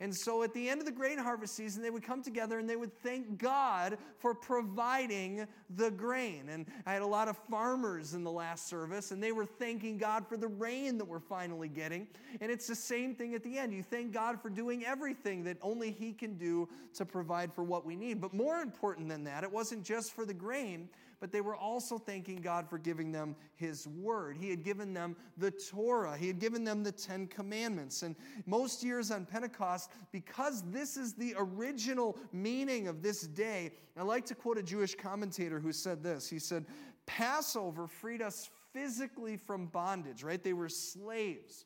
And 0.00 0.14
so 0.14 0.42
at 0.42 0.52
the 0.52 0.68
end 0.68 0.80
of 0.80 0.86
the 0.86 0.92
grain 0.92 1.18
harvest 1.18 1.54
season, 1.54 1.82
they 1.82 1.90
would 1.90 2.02
come 2.02 2.22
together 2.22 2.58
and 2.58 2.68
they 2.68 2.76
would 2.76 2.96
thank 3.02 3.38
God 3.38 3.98
for 4.18 4.34
providing 4.34 5.46
the 5.70 5.90
grain. 5.90 6.48
And 6.48 6.66
I 6.84 6.92
had 6.92 7.02
a 7.02 7.06
lot 7.06 7.28
of 7.28 7.36
farmers 7.50 8.14
in 8.14 8.24
the 8.24 8.30
last 8.30 8.68
service, 8.68 9.10
and 9.10 9.22
they 9.22 9.32
were 9.32 9.46
thanking 9.46 9.98
God 9.98 10.26
for 10.26 10.36
the 10.36 10.48
rain 10.48 10.98
that 10.98 11.04
we're 11.04 11.20
finally 11.20 11.68
getting. 11.68 12.06
And 12.40 12.50
it's 12.50 12.66
the 12.66 12.74
same 12.74 13.14
thing 13.14 13.34
at 13.34 13.42
the 13.42 13.58
end. 13.58 13.72
You 13.72 13.82
thank 13.82 14.12
God 14.12 14.40
for 14.40 14.50
doing 14.50 14.84
everything 14.84 15.44
that 15.44 15.56
only 15.62 15.90
He 15.90 16.12
can 16.12 16.36
do 16.36 16.68
to 16.94 17.04
provide 17.04 17.52
for 17.52 17.64
what 17.64 17.86
we 17.86 17.96
need. 17.96 18.20
But 18.20 18.34
more 18.34 18.60
important 18.60 19.08
than 19.08 19.24
that, 19.24 19.44
it 19.44 19.50
wasn't 19.50 19.84
just 19.84 20.12
for 20.12 20.24
the 20.24 20.34
grain, 20.34 20.88
but 21.20 21.32
they 21.32 21.40
were 21.40 21.56
also 21.56 21.98
thanking 21.98 22.40
God 22.40 22.68
for 22.68 22.78
giving 22.78 23.12
them 23.12 23.36
His 23.54 23.86
Word. 23.86 24.36
He 24.36 24.50
had 24.50 24.62
given 24.62 24.92
them 24.92 25.16
the 25.36 25.50
Torah, 25.50 26.16
He 26.16 26.26
had 26.26 26.38
given 26.38 26.64
them 26.64 26.82
the 26.82 26.92
Ten 26.92 27.26
Commandments. 27.26 28.02
And 28.02 28.16
most 28.44 28.82
years 28.82 29.10
on 29.10 29.24
Pentecost, 29.24 29.90
because 30.12 30.62
this 30.70 30.96
is 30.96 31.14
the 31.14 31.34
original 31.38 32.18
meaning 32.32 32.88
of 32.88 33.02
this 33.02 33.22
day, 33.22 33.72
I 33.96 34.02
like 34.02 34.26
to 34.26 34.34
quote 34.34 34.58
a 34.58 34.62
Jewish 34.62 34.94
commentator 34.94 35.58
who 35.58 35.72
said 35.72 36.02
this. 36.02 36.28
He 36.28 36.38
said, 36.38 36.66
Passover 37.06 37.86
freed 37.86 38.20
us 38.20 38.50
physically 38.72 39.36
from 39.36 39.66
bondage, 39.66 40.22
right? 40.22 40.42
They 40.42 40.52
were 40.52 40.68
slaves. 40.68 41.64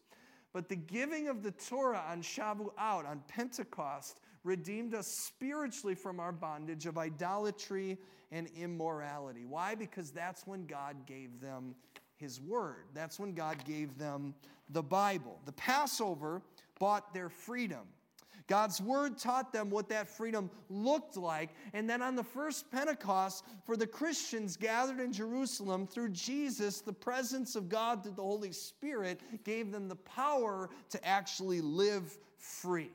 But 0.52 0.69
the 0.69 0.76
giving 0.76 1.28
of 1.28 1.42
the 1.42 1.52
Torah 1.52 2.04
on 2.09 2.23
Shavuot, 2.23 2.71
on 2.78 3.23
Pentecost, 3.28 4.21
redeemed 4.44 4.94
us 4.94 5.06
spiritually 5.06 5.94
from 5.94 6.20
our 6.20 6.32
bondage 6.32 6.87
of 6.87 6.99
idolatry 6.99 7.99
and 8.32 8.49
immorality. 8.56 9.44
Why? 9.44 9.75
Because 9.75 10.11
that's 10.11 10.47
when 10.47 10.66
God 10.66 11.06
gave 11.06 11.40
them 11.40 11.75
His 12.16 12.40
Word. 12.40 12.87
That's 12.94 13.18
when 13.18 13.35
God 13.35 13.64
gave 13.64 13.99
them 13.99 14.35
the 14.70 14.82
Bible. 14.82 15.38
The 15.44 15.52
Passover 15.52 16.42
bought 16.78 17.12
their 17.12 17.28
freedom. 17.28 17.87
God's 18.50 18.80
word 18.80 19.16
taught 19.16 19.52
them 19.52 19.70
what 19.70 19.88
that 19.90 20.09
freedom 20.09 20.50
looked 20.68 21.16
like. 21.16 21.50
And 21.73 21.88
then 21.88 22.02
on 22.02 22.16
the 22.16 22.25
first 22.25 22.68
Pentecost, 22.73 23.44
for 23.64 23.76
the 23.76 23.87
Christians 23.87 24.56
gathered 24.56 24.99
in 24.99 25.12
Jerusalem 25.12 25.87
through 25.87 26.09
Jesus, 26.09 26.80
the 26.80 26.92
presence 26.92 27.54
of 27.54 27.68
God 27.68 28.02
through 28.02 28.14
the 28.16 28.23
Holy 28.23 28.50
Spirit 28.50 29.20
gave 29.44 29.70
them 29.70 29.88
the 29.88 29.94
power 29.94 30.68
to 30.88 31.06
actually 31.06 31.61
live 31.61 32.18
free. 32.38 32.90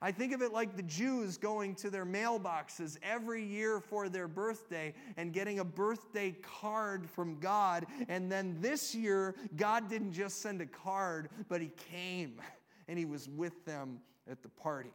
I 0.00 0.12
think 0.12 0.32
of 0.32 0.42
it 0.42 0.52
like 0.52 0.76
the 0.76 0.82
Jews 0.82 1.36
going 1.36 1.74
to 1.76 1.90
their 1.90 2.06
mailboxes 2.06 2.98
every 3.02 3.44
year 3.44 3.80
for 3.80 4.08
their 4.08 4.28
birthday 4.28 4.94
and 5.16 5.32
getting 5.32 5.58
a 5.58 5.64
birthday 5.64 6.36
card 6.42 7.08
from 7.08 7.38
God. 7.40 7.86
And 8.08 8.30
then 8.30 8.56
this 8.60 8.94
year, 8.94 9.34
God 9.56 9.88
didn't 9.88 10.12
just 10.12 10.40
send 10.40 10.60
a 10.60 10.66
card, 10.66 11.30
but 11.48 11.60
He 11.60 11.70
came 11.90 12.40
and 12.88 12.98
He 12.98 13.04
was 13.04 13.28
with 13.28 13.64
them 13.64 13.98
at 14.30 14.42
the 14.42 14.48
party. 14.48 14.92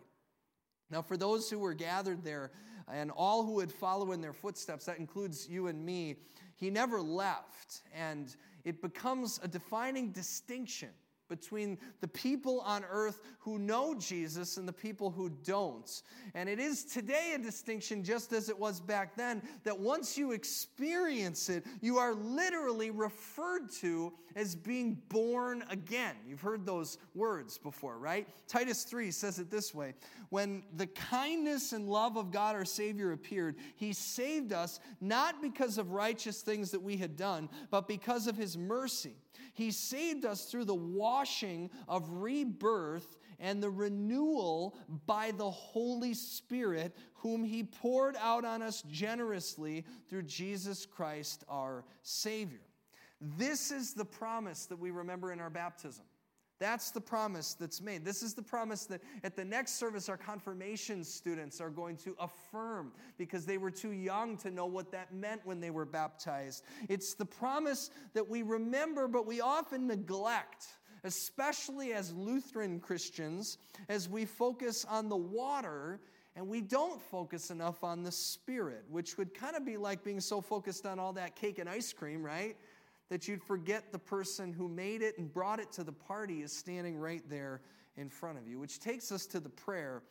Now, 0.89 1.01
for 1.01 1.17
those 1.17 1.49
who 1.49 1.59
were 1.59 1.73
gathered 1.73 2.23
there 2.23 2.51
and 2.87 3.11
all 3.11 3.43
who 3.45 3.53
would 3.53 3.71
follow 3.71 4.11
in 4.11 4.21
their 4.21 4.33
footsteps, 4.33 4.85
that 4.85 4.99
includes 4.99 5.49
you 5.49 5.67
and 5.67 5.83
me, 5.83 6.15
He 6.55 6.69
never 6.69 7.01
left. 7.01 7.81
And 7.93 8.33
it 8.63 8.81
becomes 8.81 9.39
a 9.43 9.47
defining 9.47 10.11
distinction 10.11 10.89
between 11.29 11.77
the 12.01 12.07
people 12.07 12.61
on 12.61 12.83
earth 12.89 13.21
who 13.39 13.59
know 13.59 13.95
Jesus 13.95 14.57
and 14.57 14.67
the 14.67 14.73
people 14.73 15.09
who 15.09 15.29
don't. 15.29 16.01
And 16.33 16.47
it 16.47 16.59
is 16.59 16.83
today 16.83 17.33
a 17.35 17.39
distinction, 17.39 18.03
just 18.03 18.33
as 18.33 18.49
it 18.49 18.57
was 18.57 18.79
back 18.79 19.15
then, 19.15 19.41
that 19.63 19.77
once 19.77 20.17
you 20.17 20.31
experience 20.31 21.49
it, 21.49 21.65
you 21.81 21.97
are 21.97 22.13
literally 22.13 22.91
referred 22.91 23.71
to 23.81 24.13
as 24.35 24.55
being 24.55 25.01
born 25.09 25.63
again. 25.69 26.15
You've 26.27 26.41
heard 26.41 26.65
those 26.65 26.97
words 27.13 27.57
before, 27.57 27.97
right? 27.97 28.27
Titus 28.47 28.83
3 28.83 29.11
says 29.11 29.39
it 29.39 29.49
this 29.49 29.73
way 29.73 29.93
When 30.29 30.63
the 30.75 30.87
kindness 30.87 31.73
and 31.73 31.89
love 31.89 32.17
of 32.17 32.31
God 32.31 32.55
our 32.55 32.65
Savior 32.65 33.11
appeared, 33.11 33.55
he 33.75 33.93
saved 33.93 34.53
us 34.53 34.79
not 35.01 35.41
because 35.41 35.77
of 35.77 35.91
righteous 35.91 36.41
things 36.41 36.71
that 36.71 36.81
we 36.81 36.97
had 36.97 37.15
done, 37.15 37.49
but 37.69 37.87
because 37.87 38.27
of 38.27 38.37
his 38.37 38.57
mercy. 38.57 39.15
He 39.53 39.71
saved 39.71 40.25
us 40.25 40.45
through 40.45 40.65
the 40.65 40.75
washing 40.75 41.69
of 41.87 42.09
rebirth 42.09 43.17
and 43.39 43.61
the 43.61 43.69
renewal 43.69 44.75
by 45.05 45.31
the 45.31 45.49
Holy 45.49 46.13
Spirit, 46.13 46.95
whom 47.13 47.43
He 47.43 47.63
poured 47.63 48.15
out 48.19 48.45
on 48.45 48.61
us 48.61 48.83
generously 48.89 49.85
through 50.09 50.23
Jesus 50.23 50.85
Christ 50.85 51.43
our 51.47 51.85
Savior. 52.01 52.61
This 53.21 53.71
is 53.71 53.93
the 53.93 54.05
promise 54.05 54.65
that 54.65 54.79
we 54.79 54.91
remember 54.91 55.31
in 55.31 55.39
our 55.39 55.49
baptism. 55.49 56.03
That's 56.63 56.91
the 56.91 57.01
promise 57.01 57.55
that's 57.55 57.81
made. 57.81 58.05
This 58.05 58.23
is 58.23 58.33
the 58.33 58.41
promise 58.41 58.85
that 58.85 59.01
at 59.25 59.35
the 59.35 59.43
next 59.43 59.73
service, 59.73 60.07
our 60.07 60.15
confirmation 60.15 61.03
students 61.03 61.59
are 61.59 61.69
going 61.69 61.97
to 61.97 62.15
affirm 62.21 62.93
because 63.17 63.45
they 63.45 63.57
were 63.57 63.69
too 63.69 63.91
young 63.91 64.37
to 64.37 64.49
know 64.49 64.65
what 64.65 64.89
that 64.93 65.13
meant 65.13 65.41
when 65.43 65.59
they 65.59 65.71
were 65.71 65.83
baptized. 65.83 66.63
It's 66.87 67.15
the 67.15 67.25
promise 67.25 67.91
that 68.13 68.29
we 68.29 68.43
remember, 68.43 69.09
but 69.09 69.27
we 69.27 69.41
often 69.41 69.87
neglect, 69.87 70.67
especially 71.03 71.91
as 71.91 72.13
Lutheran 72.13 72.79
Christians, 72.79 73.57
as 73.89 74.07
we 74.07 74.23
focus 74.23 74.85
on 74.89 75.09
the 75.09 75.17
water 75.17 75.99
and 76.37 76.47
we 76.47 76.61
don't 76.61 77.01
focus 77.01 77.51
enough 77.51 77.83
on 77.83 78.03
the 78.03 78.11
spirit, 78.11 78.85
which 78.89 79.17
would 79.17 79.33
kind 79.33 79.57
of 79.57 79.65
be 79.65 79.75
like 79.75 80.01
being 80.01 80.21
so 80.21 80.39
focused 80.39 80.85
on 80.85 80.97
all 80.97 81.11
that 81.11 81.35
cake 81.35 81.59
and 81.59 81.67
ice 81.67 81.91
cream, 81.91 82.23
right? 82.23 82.55
That 83.13 83.27
you'd 83.27 83.43
forget 83.43 83.91
the 83.91 83.99
person 83.99 84.51
who 84.51 84.67
made 84.67 85.03
it 85.03 85.19
and 85.19 85.31
brought 85.31 85.59
it 85.59 85.71
to 85.71 85.83
the 85.83 85.91
party 85.91 86.41
is 86.41 86.51
standing 86.51 86.97
right 86.97 87.21
there 87.29 87.61
in 87.95 88.09
front 88.09 88.39
of 88.39 88.47
you. 88.47 88.57
Which 88.57 88.79
takes 88.79 89.11
us 89.11 89.27
to 89.27 89.39
the 89.39 89.49
prayer 89.49 90.01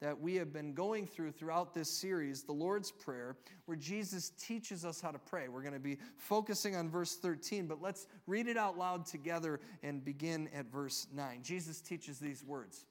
that 0.00 0.20
we 0.20 0.36
have 0.36 0.52
been 0.52 0.72
going 0.72 1.08
through 1.08 1.32
throughout 1.32 1.74
this 1.74 1.90
series, 1.90 2.44
the 2.44 2.52
Lord's 2.52 2.92
Prayer, 2.92 3.34
where 3.64 3.76
Jesus 3.76 4.30
teaches 4.40 4.84
us 4.84 5.00
how 5.00 5.10
to 5.10 5.18
pray. 5.18 5.48
We're 5.48 5.62
going 5.62 5.74
to 5.74 5.80
be 5.80 5.98
focusing 6.18 6.76
on 6.76 6.88
verse 6.88 7.16
13, 7.16 7.66
but 7.66 7.82
let's 7.82 8.06
read 8.28 8.46
it 8.46 8.56
out 8.56 8.78
loud 8.78 9.06
together 9.06 9.58
and 9.82 10.04
begin 10.04 10.48
at 10.54 10.70
verse 10.70 11.08
9. 11.12 11.40
Jesus 11.42 11.80
teaches 11.80 12.20
these 12.20 12.44
words 12.44 12.86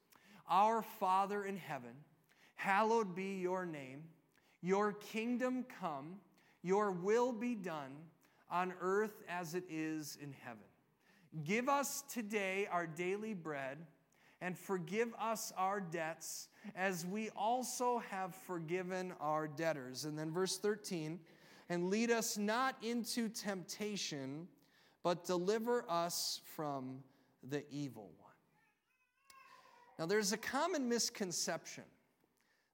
Our 0.50 0.82
Father 0.82 1.46
in 1.46 1.56
heaven, 1.56 1.94
hallowed 2.56 3.16
be 3.16 3.40
your 3.40 3.66
name, 3.66 4.04
your 4.62 4.92
kingdom 4.92 5.66
come, 5.80 6.18
your 6.62 6.92
will 6.92 7.32
be 7.32 7.56
done 7.56 7.94
on 8.52 8.74
earth 8.82 9.24
as 9.30 9.56
it 9.56 9.64
is 9.70 10.18
in 10.22 10.34
heaven. 10.44 10.60
Give 11.46 11.70
us 11.70 12.04
today 12.12 12.68
our 12.72 12.86
daily 12.86 13.34
bread, 13.34 13.78
and 14.42 14.58
forgive 14.58 15.14
us 15.20 15.54
our 15.56 15.80
debts 15.80 16.50
as 16.76 17.06
we 17.06 17.30
also 17.30 18.02
have 18.10 18.36
forgiven 18.36 19.14
our 19.22 19.48
debtors. 19.48 20.06
And 20.06 20.18
then 20.20 20.32
verse 20.32 20.58
13, 20.58 21.20
and 21.70 21.90
lead 21.90 22.12
us 22.12 22.38
not 22.38 22.76
into 22.84 23.30
temptation, 23.30 24.48
but 25.04 25.26
deliver 25.26 25.86
us 25.90 26.42
from 26.56 27.00
the 27.50 27.64
evil 27.72 28.12
one. 28.20 28.32
Now, 29.98 30.06
there's 30.08 30.34
a 30.34 30.38
common 30.38 30.90
misconception 30.90 31.86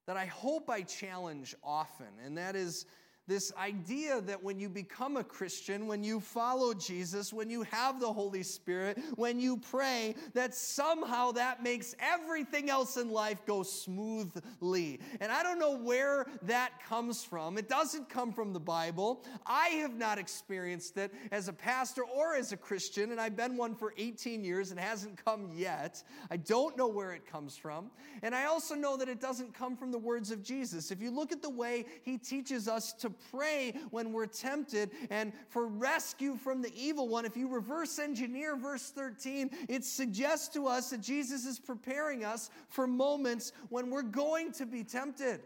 that 0.06 0.16
I 0.16 0.26
hope 0.26 0.70
I 0.70 0.80
challenge 0.80 1.54
often, 1.62 2.06
and 2.24 2.36
that 2.38 2.56
is 2.56 2.86
this 3.28 3.52
idea 3.58 4.22
that 4.22 4.42
when 4.42 4.58
you 4.58 4.70
become 4.70 5.18
a 5.18 5.22
Christian, 5.22 5.86
when 5.86 6.02
you 6.02 6.18
follow 6.18 6.72
Jesus, 6.72 7.30
when 7.30 7.50
you 7.50 7.62
have 7.64 8.00
the 8.00 8.10
Holy 8.10 8.42
Spirit, 8.42 8.98
when 9.16 9.38
you 9.38 9.58
pray, 9.58 10.14
that 10.32 10.54
somehow 10.54 11.30
that 11.32 11.62
makes 11.62 11.94
everything 12.00 12.70
else 12.70 12.96
in 12.96 13.10
life 13.10 13.44
go 13.46 13.62
smoothly. 13.62 14.98
And 15.20 15.30
I 15.30 15.42
don't 15.42 15.58
know 15.58 15.76
where 15.76 16.26
that 16.42 16.82
comes 16.88 17.22
from. 17.22 17.58
It 17.58 17.68
doesn't 17.68 18.08
come 18.08 18.32
from 18.32 18.54
the 18.54 18.60
Bible. 18.60 19.22
I 19.46 19.68
have 19.80 19.96
not 19.96 20.18
experienced 20.18 20.96
it 20.96 21.12
as 21.30 21.48
a 21.48 21.52
pastor 21.52 22.04
or 22.04 22.34
as 22.34 22.52
a 22.52 22.56
Christian, 22.56 23.12
and 23.12 23.20
I've 23.20 23.36
been 23.36 23.58
one 23.58 23.74
for 23.74 23.92
18 23.98 24.42
years 24.42 24.70
and 24.70 24.80
hasn't 24.80 25.22
come 25.22 25.50
yet. 25.54 26.02
I 26.30 26.38
don't 26.38 26.78
know 26.78 26.88
where 26.88 27.12
it 27.12 27.30
comes 27.30 27.58
from. 27.58 27.90
And 28.22 28.34
I 28.34 28.46
also 28.46 28.74
know 28.74 28.96
that 28.96 29.08
it 29.08 29.20
doesn't 29.20 29.52
come 29.52 29.76
from 29.76 29.92
the 29.92 29.98
words 29.98 30.30
of 30.30 30.42
Jesus. 30.42 30.90
If 30.90 31.02
you 31.02 31.10
look 31.10 31.30
at 31.30 31.42
the 31.42 31.50
way 31.50 31.84
he 32.04 32.16
teaches 32.16 32.68
us 32.68 32.94
to 32.94 33.12
pray 33.30 33.74
when 33.90 34.12
we're 34.12 34.26
tempted 34.26 34.90
and 35.10 35.32
for 35.48 35.66
rescue 35.66 36.36
from 36.36 36.62
the 36.62 36.72
evil 36.76 37.08
one. 37.08 37.24
If 37.24 37.36
you 37.36 37.48
reverse 37.48 37.98
engineer 37.98 38.56
verse 38.56 38.90
13, 38.90 39.50
it 39.68 39.84
suggests 39.84 40.48
to 40.54 40.66
us 40.66 40.90
that 40.90 41.00
Jesus 41.00 41.44
is 41.44 41.58
preparing 41.58 42.24
us 42.24 42.50
for 42.68 42.86
moments 42.86 43.52
when 43.68 43.90
we're 43.90 44.02
going 44.02 44.52
to 44.52 44.66
be 44.66 44.84
tempted. 44.84 45.40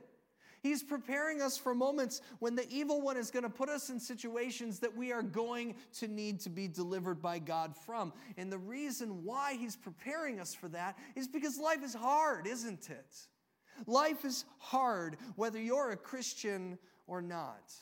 He's 0.63 0.83
preparing 0.83 1.43
us 1.43 1.57
for 1.57 1.75
moments 1.75 2.23
when 2.39 2.55
the 2.55 2.69
evil 2.71 3.01
one 3.01 3.17
is 3.17 3.33
going 3.33 3.43
to 3.43 3.51
put 3.51 3.69
us 3.69 3.91
in 3.91 3.99
situations 3.99 4.79
that 4.79 4.97
we 4.97 5.11
are 5.13 5.23
going 5.23 5.75
to 5.99 6.07
need 6.07 6.39
to 6.41 6.51
be 6.51 6.69
delivered 6.69 7.21
by 7.21 7.41
God 7.41 7.75
from. 7.77 8.13
And 8.37 8.51
the 8.51 8.59
reason 8.59 9.25
why 9.25 9.57
He's 9.59 9.75
preparing 9.75 10.39
us 10.39 10.55
for 10.55 10.69
that 10.69 10.97
is 11.17 11.27
because 11.27 11.59
life 11.59 11.83
is 11.83 11.95
hard, 11.95 12.47
isn't 12.47 12.91
it? 12.91 13.17
Life 13.87 14.25
is 14.25 14.45
hard, 14.59 15.17
whether 15.35 15.61
you're 15.61 15.91
a 15.91 15.97
Christian 15.97 16.79
or 17.07 17.23
not. 17.23 17.73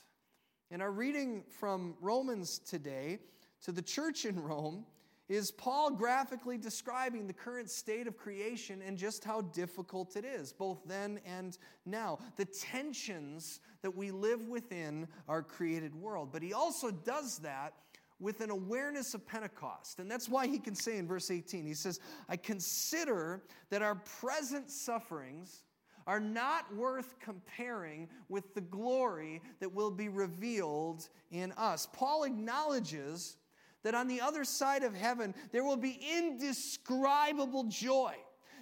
In 0.71 0.81
our 0.81 0.91
reading 0.91 1.43
from 1.59 1.95
Romans 2.01 2.59
today, 2.59 3.19
to 3.65 3.73
the 3.73 3.83
church 3.83 4.25
in 4.25 4.41
Rome, 4.41 4.85
is 5.31 5.53
Paul 5.53 5.93
graphically 5.93 6.59
describing 6.59 7.29
the 7.29 7.33
current 7.33 7.71
state 7.71 8.09
of 8.09 8.17
creation 8.17 8.83
and 8.85 8.99
just 8.99 9.23
how 9.23 9.43
difficult 9.43 10.17
it 10.17 10.25
is, 10.25 10.53
both 10.53 10.81
then 10.87 11.21
and 11.25 11.57
now. 11.87 12.19
The 12.37 12.47
tensions 12.47 13.61
that 13.83 13.97
we 13.97 14.11
live 14.11 14.49
within 14.49 15.07
our 15.29 15.43
created 15.43 15.95
world. 15.95 16.31
But 16.33 16.43
he 16.43 16.53
also 16.53 16.91
does 16.91 17.39
that 17.39 17.75
with 18.19 18.41
an 18.41 18.51
awareness 18.51 19.15
of 19.15 19.25
Pentecost. 19.25 20.01
And 20.01 20.11
that's 20.11 20.29
why 20.29 20.49
he 20.49 20.59
can 20.59 20.75
say 20.75 20.99
in 20.99 21.07
verse 21.07 21.31
18, 21.31 21.65
he 21.65 21.75
says, 21.75 22.01
I 22.29 22.37
consider 22.37 23.45
that 23.71 23.83
our 23.83 23.95
present 24.21 24.69
sufferings 24.69 25.63
are 26.11 26.19
not 26.19 26.75
worth 26.75 27.15
comparing 27.21 28.09
with 28.29 28.53
the 28.53 28.61
glory 28.61 29.41
that 29.61 29.73
will 29.73 29.93
be 29.93 30.09
revealed 30.09 31.09
in 31.31 31.53
us. 31.53 31.87
Paul 31.93 32.25
acknowledges 32.25 33.37
that 33.85 33.95
on 33.95 34.09
the 34.09 34.21
other 34.21 34.43
side 34.43 34.83
of 34.83 34.93
heaven, 34.93 35.33
there 35.53 35.63
will 35.63 35.77
be 35.77 36.01
indescribable 36.19 37.63
joy. 37.69 38.17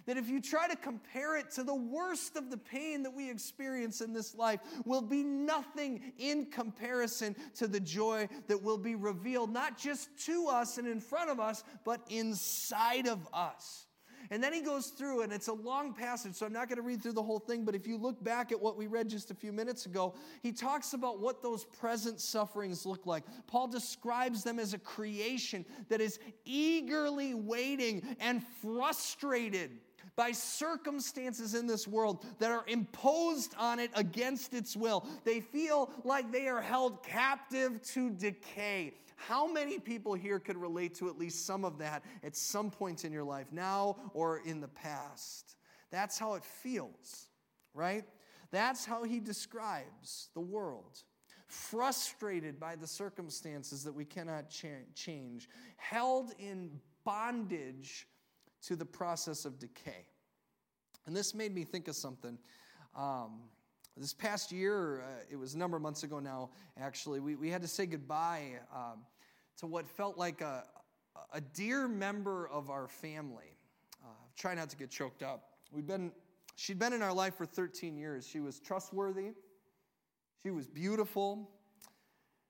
That 0.04 0.18
if 0.18 0.28
you 0.28 0.42
try 0.42 0.68
to 0.68 0.76
compare 0.76 1.38
it 1.38 1.50
to 1.52 1.64
the 1.64 1.74
worst 1.74 2.36
of 2.36 2.50
the 2.50 2.58
pain 2.58 3.02
that 3.04 3.14
we 3.14 3.30
experience 3.30 4.02
in 4.02 4.12
this 4.12 4.34
life, 4.34 4.60
will 4.84 5.00
be 5.00 5.22
nothing 5.22 6.12
in 6.18 6.50
comparison 6.50 7.34
to 7.54 7.66
the 7.66 7.80
joy 7.80 8.28
that 8.48 8.62
will 8.62 8.76
be 8.76 8.94
revealed, 8.94 9.50
not 9.50 9.78
just 9.78 10.10
to 10.26 10.48
us 10.48 10.76
and 10.76 10.86
in 10.86 11.00
front 11.00 11.30
of 11.30 11.40
us, 11.40 11.64
but 11.82 12.02
inside 12.10 13.08
of 13.08 13.26
us. 13.32 13.87
And 14.30 14.42
then 14.42 14.52
he 14.52 14.60
goes 14.60 14.88
through, 14.88 15.22
and 15.22 15.32
it's 15.32 15.48
a 15.48 15.52
long 15.52 15.94
passage, 15.94 16.34
so 16.34 16.44
I'm 16.44 16.52
not 16.52 16.68
going 16.68 16.76
to 16.76 16.82
read 16.82 17.02
through 17.02 17.12
the 17.12 17.22
whole 17.22 17.38
thing, 17.38 17.64
but 17.64 17.74
if 17.74 17.86
you 17.86 17.96
look 17.96 18.22
back 18.22 18.52
at 18.52 18.60
what 18.60 18.76
we 18.76 18.86
read 18.86 19.08
just 19.08 19.30
a 19.30 19.34
few 19.34 19.52
minutes 19.52 19.86
ago, 19.86 20.14
he 20.42 20.52
talks 20.52 20.92
about 20.92 21.20
what 21.20 21.42
those 21.42 21.64
present 21.64 22.20
sufferings 22.20 22.84
look 22.84 23.06
like. 23.06 23.24
Paul 23.46 23.68
describes 23.68 24.44
them 24.44 24.58
as 24.58 24.74
a 24.74 24.78
creation 24.78 25.64
that 25.88 26.00
is 26.00 26.18
eagerly 26.44 27.34
waiting 27.34 28.02
and 28.20 28.42
frustrated 28.60 29.70
by 30.18 30.32
circumstances 30.32 31.54
in 31.54 31.66
this 31.66 31.86
world 31.86 32.26
that 32.40 32.50
are 32.50 32.64
imposed 32.66 33.54
on 33.56 33.78
it 33.78 33.90
against 33.94 34.52
its 34.52 34.76
will. 34.76 35.06
They 35.24 35.40
feel 35.40 35.90
like 36.04 36.32
they 36.32 36.48
are 36.48 36.60
held 36.60 37.04
captive 37.04 37.80
to 37.92 38.10
decay. 38.10 38.94
How 39.18 39.50
many 39.50 39.80
people 39.80 40.14
here 40.14 40.38
could 40.38 40.56
relate 40.56 40.94
to 40.96 41.08
at 41.08 41.18
least 41.18 41.44
some 41.44 41.64
of 41.64 41.78
that 41.78 42.04
at 42.22 42.36
some 42.36 42.70
point 42.70 43.04
in 43.04 43.12
your 43.12 43.24
life, 43.24 43.48
now 43.50 43.96
or 44.14 44.38
in 44.44 44.60
the 44.60 44.68
past? 44.68 45.56
That's 45.90 46.18
how 46.18 46.34
it 46.34 46.44
feels, 46.44 47.26
right? 47.74 48.04
That's 48.52 48.84
how 48.84 49.02
he 49.02 49.18
describes 49.18 50.28
the 50.34 50.40
world. 50.40 51.02
Frustrated 51.48 52.60
by 52.60 52.76
the 52.76 52.86
circumstances 52.86 53.82
that 53.84 53.92
we 53.92 54.04
cannot 54.04 54.50
cha- 54.50 54.86
change, 54.94 55.48
held 55.76 56.32
in 56.38 56.70
bondage 57.04 58.06
to 58.62 58.76
the 58.76 58.84
process 58.84 59.44
of 59.44 59.58
decay. 59.58 60.06
And 61.06 61.16
this 61.16 61.34
made 61.34 61.54
me 61.54 61.64
think 61.64 61.88
of 61.88 61.96
something. 61.96 62.38
Um, 62.94 63.40
this 63.98 64.14
past 64.14 64.52
year, 64.52 65.00
uh, 65.00 65.04
it 65.30 65.36
was 65.36 65.54
a 65.54 65.58
number 65.58 65.76
of 65.76 65.82
months 65.82 66.02
ago 66.02 66.20
now, 66.20 66.50
actually, 66.78 67.20
we, 67.20 67.34
we 67.34 67.50
had 67.50 67.62
to 67.62 67.68
say 67.68 67.86
goodbye 67.86 68.52
um, 68.74 69.00
to 69.58 69.66
what 69.66 69.88
felt 69.88 70.16
like 70.16 70.40
a, 70.40 70.64
a 71.32 71.40
dear 71.40 71.88
member 71.88 72.48
of 72.48 72.70
our 72.70 72.86
family. 72.86 73.56
Uh, 74.04 74.08
try 74.36 74.54
not 74.54 74.70
to 74.70 74.76
get 74.76 74.90
choked 74.90 75.22
up. 75.22 75.48
We'd 75.72 75.86
been, 75.86 76.12
she'd 76.54 76.78
been 76.78 76.92
in 76.92 77.02
our 77.02 77.12
life 77.12 77.34
for 77.34 77.44
13 77.44 77.96
years. 77.96 78.26
She 78.26 78.40
was 78.40 78.60
trustworthy, 78.60 79.32
she 80.42 80.50
was 80.50 80.66
beautiful, 80.66 81.50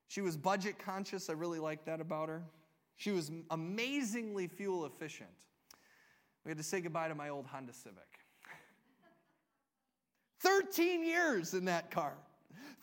she 0.06 0.20
was 0.20 0.36
budget 0.36 0.78
conscious. 0.78 1.30
I 1.30 1.32
really 1.32 1.58
liked 1.58 1.86
that 1.86 2.00
about 2.00 2.28
her. 2.28 2.42
She 2.96 3.10
was 3.10 3.30
amazingly 3.50 4.48
fuel 4.48 4.84
efficient. 4.86 5.30
We 6.44 6.50
had 6.50 6.58
to 6.58 6.64
say 6.64 6.80
goodbye 6.80 7.08
to 7.08 7.14
my 7.14 7.28
old 7.28 7.46
Honda 7.46 7.72
Civic. 7.72 8.17
13 10.40 11.04
years 11.04 11.54
in 11.54 11.64
that 11.66 11.90
car. 11.90 12.14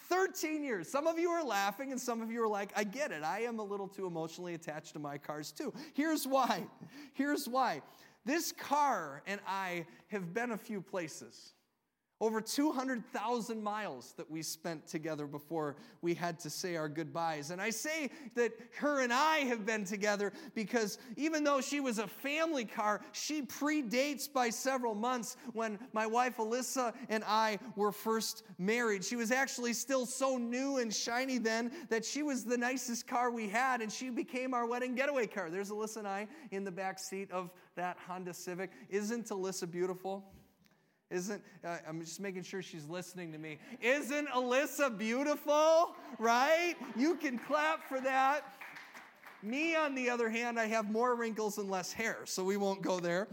13 0.07 0.63
years. 0.63 0.87
Some 0.87 1.07
of 1.07 1.17
you 1.17 1.29
are 1.29 1.43
laughing, 1.43 1.91
and 1.91 1.99
some 1.99 2.21
of 2.21 2.31
you 2.31 2.43
are 2.43 2.47
like, 2.47 2.71
I 2.75 2.83
get 2.83 3.11
it. 3.11 3.23
I 3.23 3.41
am 3.41 3.59
a 3.59 3.63
little 3.63 3.87
too 3.87 4.05
emotionally 4.05 4.53
attached 4.53 4.93
to 4.93 4.99
my 4.99 5.17
cars, 5.17 5.51
too. 5.51 5.73
Here's 5.93 6.27
why. 6.27 6.67
Here's 7.13 7.47
why. 7.47 7.81
This 8.23 8.51
car 8.51 9.23
and 9.25 9.39
I 9.47 9.85
have 10.07 10.33
been 10.33 10.51
a 10.51 10.57
few 10.57 10.79
places. 10.79 11.54
Over 12.21 12.39
200,000 12.39 13.61
miles 13.61 14.13
that 14.15 14.31
we 14.31 14.41
spent 14.41 14.87
together 14.87 15.27
before 15.27 15.75
we 16.01 16.13
had 16.13 16.39
to 16.39 16.49
say 16.49 16.77
our 16.77 16.87
goodbyes. 16.87 17.51
And 17.51 17.61
I 17.61 17.71
say 17.71 18.09
that 18.35 18.53
her 18.77 19.01
and 19.01 19.11
I 19.11 19.39
have 19.39 19.65
been 19.65 19.83
together 19.83 20.31
because 20.53 20.97
even 21.17 21.43
though 21.43 21.59
she 21.59 21.81
was 21.81 21.99
a 21.99 22.07
family 22.07 22.63
car, 22.63 23.01
she 23.11 23.41
predates 23.41 24.31
by 24.31 24.49
several 24.49 24.95
months 24.95 25.35
when 25.51 25.77
my 25.91 26.07
wife 26.07 26.37
Alyssa 26.37 26.93
and 27.09 27.21
I 27.27 27.59
were 27.75 27.91
first 27.91 28.43
married. 28.57 29.03
She 29.03 29.17
was 29.17 29.29
actually 29.29 29.73
still 29.73 30.05
so 30.05 30.37
new 30.37 30.77
and 30.77 30.93
shiny 30.93 31.37
then 31.37 31.69
that 31.89 32.05
she 32.05 32.23
was 32.23 32.45
the 32.45 32.57
nicest 32.57 33.07
car 33.07 33.29
we 33.29 33.49
had, 33.49 33.81
and 33.81 33.91
she 33.91 34.09
became 34.09 34.53
our 34.53 34.65
wedding 34.65 34.95
getaway 34.95 35.27
car. 35.27 35.49
There's 35.49 35.69
Alyssa 35.69 35.97
and 35.97 36.07
I 36.07 36.27
in 36.51 36.63
the 36.63 36.71
back 36.71 36.97
seat 36.97 37.29
of 37.31 37.51
that 37.75 37.97
Honda 38.07 38.33
Civic. 38.33 38.71
Isn't 38.89 39.27
Alyssa 39.27 39.69
beautiful? 39.69 40.23
Isn't, 41.11 41.41
uh, 41.63 41.77
I'm 41.87 42.01
just 42.01 42.19
making 42.19 42.43
sure 42.43 42.61
she's 42.61 42.85
listening 42.87 43.31
to 43.31 43.37
me. 43.37 43.59
Isn't 43.79 44.27
Alyssa 44.29 44.97
beautiful? 44.97 45.95
Right? 46.17 46.75
You 46.95 47.15
can 47.15 47.37
clap 47.37 47.87
for 47.87 48.01
that. 48.01 48.41
Me, 49.43 49.75
on 49.75 49.93
the 49.93 50.09
other 50.09 50.29
hand, 50.29 50.59
I 50.59 50.65
have 50.65 50.89
more 50.89 51.15
wrinkles 51.15 51.59
and 51.59 51.69
less 51.69 51.93
hair, 51.93 52.17
so 52.25 52.43
we 52.43 52.57
won't 52.57 52.81
go 52.81 52.99
there. 52.99 53.27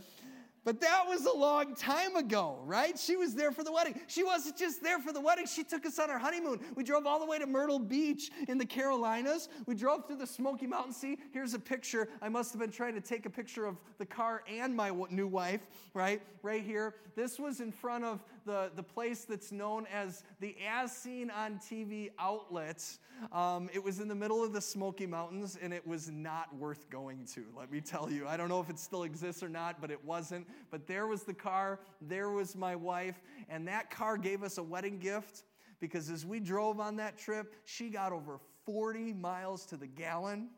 But 0.64 0.80
that 0.80 1.04
was 1.08 1.26
a 1.26 1.32
long 1.32 1.74
time 1.74 2.14
ago, 2.14 2.58
right? 2.64 2.96
She 2.96 3.16
was 3.16 3.34
there 3.34 3.50
for 3.50 3.64
the 3.64 3.72
wedding. 3.72 4.00
She 4.06 4.22
wasn't 4.22 4.56
just 4.56 4.82
there 4.82 5.00
for 5.00 5.12
the 5.12 5.20
wedding, 5.20 5.46
she 5.46 5.64
took 5.64 5.84
us 5.84 5.98
on 5.98 6.08
our 6.08 6.18
honeymoon. 6.18 6.60
We 6.76 6.84
drove 6.84 7.06
all 7.06 7.18
the 7.18 7.26
way 7.26 7.38
to 7.38 7.46
Myrtle 7.46 7.80
Beach 7.80 8.30
in 8.46 8.58
the 8.58 8.66
Carolinas. 8.66 9.48
We 9.66 9.74
drove 9.74 10.06
through 10.06 10.16
the 10.16 10.26
Smoky 10.26 10.66
Mountains. 10.66 10.96
See, 10.96 11.18
here's 11.32 11.54
a 11.54 11.58
picture. 11.58 12.08
I 12.20 12.28
must 12.28 12.52
have 12.52 12.60
been 12.60 12.70
trying 12.70 12.94
to 12.94 13.00
take 13.00 13.26
a 13.26 13.30
picture 13.30 13.66
of 13.66 13.76
the 13.98 14.06
car 14.06 14.44
and 14.48 14.74
my 14.76 14.92
new 15.10 15.26
wife, 15.26 15.62
right? 15.94 16.22
Right 16.42 16.62
here. 16.62 16.94
This 17.16 17.38
was 17.38 17.60
in 17.60 17.72
front 17.72 18.04
of 18.04 18.22
the, 18.44 18.70
the 18.76 18.82
place 18.82 19.24
that's 19.24 19.52
known 19.52 19.86
as 19.92 20.24
the 20.40 20.56
As 20.68 20.92
Seen 20.92 21.30
on 21.30 21.58
TV 21.58 22.10
outlet. 22.18 22.84
Um, 23.32 23.70
it 23.72 23.82
was 23.82 24.00
in 24.00 24.08
the 24.08 24.14
middle 24.14 24.42
of 24.42 24.52
the 24.52 24.60
Smoky 24.60 25.06
Mountains, 25.06 25.56
and 25.60 25.72
it 25.72 25.86
was 25.86 26.10
not 26.10 26.54
worth 26.56 26.90
going 26.90 27.26
to, 27.34 27.44
let 27.56 27.70
me 27.70 27.80
tell 27.80 28.10
you. 28.10 28.26
I 28.26 28.36
don't 28.36 28.48
know 28.48 28.60
if 28.60 28.70
it 28.70 28.78
still 28.78 29.04
exists 29.04 29.42
or 29.42 29.48
not, 29.48 29.80
but 29.80 29.90
it 29.90 30.04
wasn't. 30.04 30.46
But 30.70 30.86
there 30.86 31.06
was 31.06 31.22
the 31.22 31.34
car, 31.34 31.80
there 32.00 32.30
was 32.30 32.56
my 32.56 32.74
wife, 32.76 33.20
and 33.48 33.66
that 33.68 33.90
car 33.90 34.16
gave 34.16 34.42
us 34.42 34.58
a 34.58 34.62
wedding 34.62 34.98
gift 34.98 35.44
because 35.80 36.10
as 36.10 36.24
we 36.24 36.40
drove 36.40 36.80
on 36.80 36.96
that 36.96 37.18
trip, 37.18 37.54
she 37.64 37.90
got 37.90 38.12
over 38.12 38.38
40 38.64 39.12
miles 39.14 39.66
to 39.66 39.76
the 39.76 39.86
gallon 39.86 40.48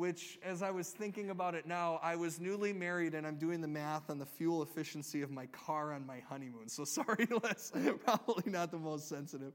which, 0.00 0.38
as 0.42 0.62
I 0.62 0.70
was 0.70 0.88
thinking 0.88 1.28
about 1.28 1.54
it 1.54 1.66
now, 1.66 2.00
I 2.02 2.16
was 2.16 2.40
newly 2.40 2.72
married 2.72 3.14
and 3.14 3.26
I'm 3.26 3.36
doing 3.36 3.60
the 3.60 3.68
math 3.68 4.08
on 4.08 4.18
the 4.18 4.24
fuel 4.24 4.62
efficiency 4.62 5.20
of 5.20 5.30
my 5.30 5.44
car 5.48 5.92
on 5.92 6.06
my 6.06 6.20
honeymoon. 6.26 6.68
So 6.70 6.84
sorry, 6.86 7.28
Les, 7.42 7.70
probably 8.06 8.50
not 8.50 8.70
the 8.70 8.78
most 8.78 9.10
sensitive. 9.10 9.52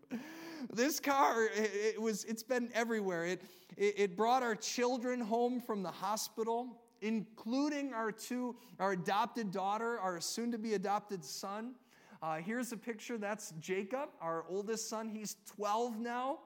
This 0.71 0.99
car, 0.99 1.47
it, 1.51 1.99
was, 1.99 2.25
it's 2.25 2.43
been 2.43 2.69
everywhere. 2.75 3.25
It, 3.25 3.41
it, 3.75 3.95
it 3.97 4.15
brought 4.15 4.43
our 4.43 4.53
children 4.53 5.19
home 5.19 5.59
from 5.59 5.81
the 5.81 5.89
hospital, 5.89 6.79
including 7.01 7.91
our 7.95 8.11
two, 8.11 8.55
our 8.79 8.91
adopted 8.91 9.51
daughter, 9.51 9.99
our 9.99 10.21
soon 10.21 10.51
to 10.51 10.59
be 10.59 10.75
adopted 10.75 11.25
son. 11.25 11.73
Uh, 12.21 12.35
here's 12.35 12.71
a 12.71 12.77
picture. 12.77 13.17
That's 13.17 13.51
Jacob, 13.59 14.09
our 14.21 14.45
oldest 14.47 14.89
son. 14.89 15.09
He's 15.09 15.37
12 15.55 15.99
now. 15.99 16.37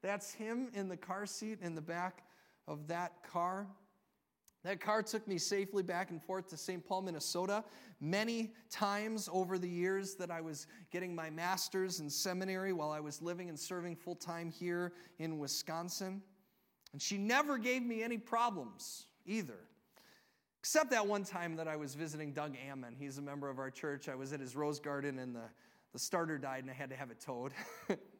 That's 0.00 0.32
him 0.32 0.70
in 0.72 0.88
the 0.88 0.96
car 0.96 1.26
seat 1.26 1.58
in 1.60 1.74
the 1.74 1.82
back 1.82 2.22
of 2.66 2.86
that 2.88 3.12
car. 3.30 3.66
That 4.64 4.80
car 4.80 5.02
took 5.02 5.26
me 5.26 5.38
safely 5.38 5.82
back 5.82 6.10
and 6.10 6.22
forth 6.22 6.48
to 6.50 6.56
St. 6.56 6.86
Paul, 6.86 7.02
Minnesota, 7.02 7.64
many 8.00 8.52
times 8.70 9.28
over 9.32 9.58
the 9.58 9.68
years 9.68 10.14
that 10.16 10.30
I 10.30 10.40
was 10.40 10.68
getting 10.92 11.14
my 11.14 11.30
master's 11.30 11.98
in 11.98 12.08
seminary 12.08 12.72
while 12.72 12.92
I 12.92 13.00
was 13.00 13.20
living 13.20 13.48
and 13.48 13.58
serving 13.58 13.96
full 13.96 14.14
time 14.14 14.50
here 14.50 14.92
in 15.18 15.38
Wisconsin. 15.38 16.22
And 16.92 17.02
she 17.02 17.18
never 17.18 17.58
gave 17.58 17.82
me 17.82 18.02
any 18.02 18.18
problems 18.18 19.06
either. 19.26 19.58
Except 20.60 20.90
that 20.90 21.04
one 21.04 21.24
time 21.24 21.56
that 21.56 21.66
I 21.66 21.74
was 21.74 21.96
visiting 21.96 22.32
Doug 22.32 22.54
Ammon. 22.70 22.94
He's 22.96 23.18
a 23.18 23.22
member 23.22 23.50
of 23.50 23.58
our 23.58 23.70
church. 23.70 24.08
I 24.08 24.14
was 24.14 24.32
at 24.32 24.38
his 24.38 24.54
rose 24.54 24.78
garden 24.78 25.18
and 25.18 25.34
the, 25.34 25.42
the 25.92 25.98
starter 25.98 26.38
died 26.38 26.62
and 26.62 26.70
I 26.70 26.74
had 26.74 26.88
to 26.90 26.96
have 26.96 27.10
it 27.10 27.18
towed. 27.20 27.52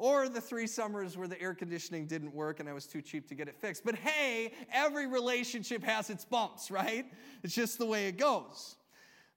Or 0.00 0.30
the 0.30 0.40
three 0.40 0.66
summers 0.66 1.18
where 1.18 1.28
the 1.28 1.38
air 1.42 1.52
conditioning 1.52 2.06
didn't 2.06 2.34
work 2.34 2.58
and 2.58 2.66
I 2.66 2.72
was 2.72 2.86
too 2.86 3.02
cheap 3.02 3.28
to 3.28 3.34
get 3.34 3.48
it 3.48 3.56
fixed. 3.60 3.84
But 3.84 3.96
hey, 3.96 4.54
every 4.72 5.06
relationship 5.06 5.84
has 5.84 6.08
its 6.08 6.24
bumps, 6.24 6.70
right? 6.70 7.04
It's 7.42 7.54
just 7.54 7.76
the 7.76 7.84
way 7.84 8.06
it 8.06 8.16
goes. 8.16 8.76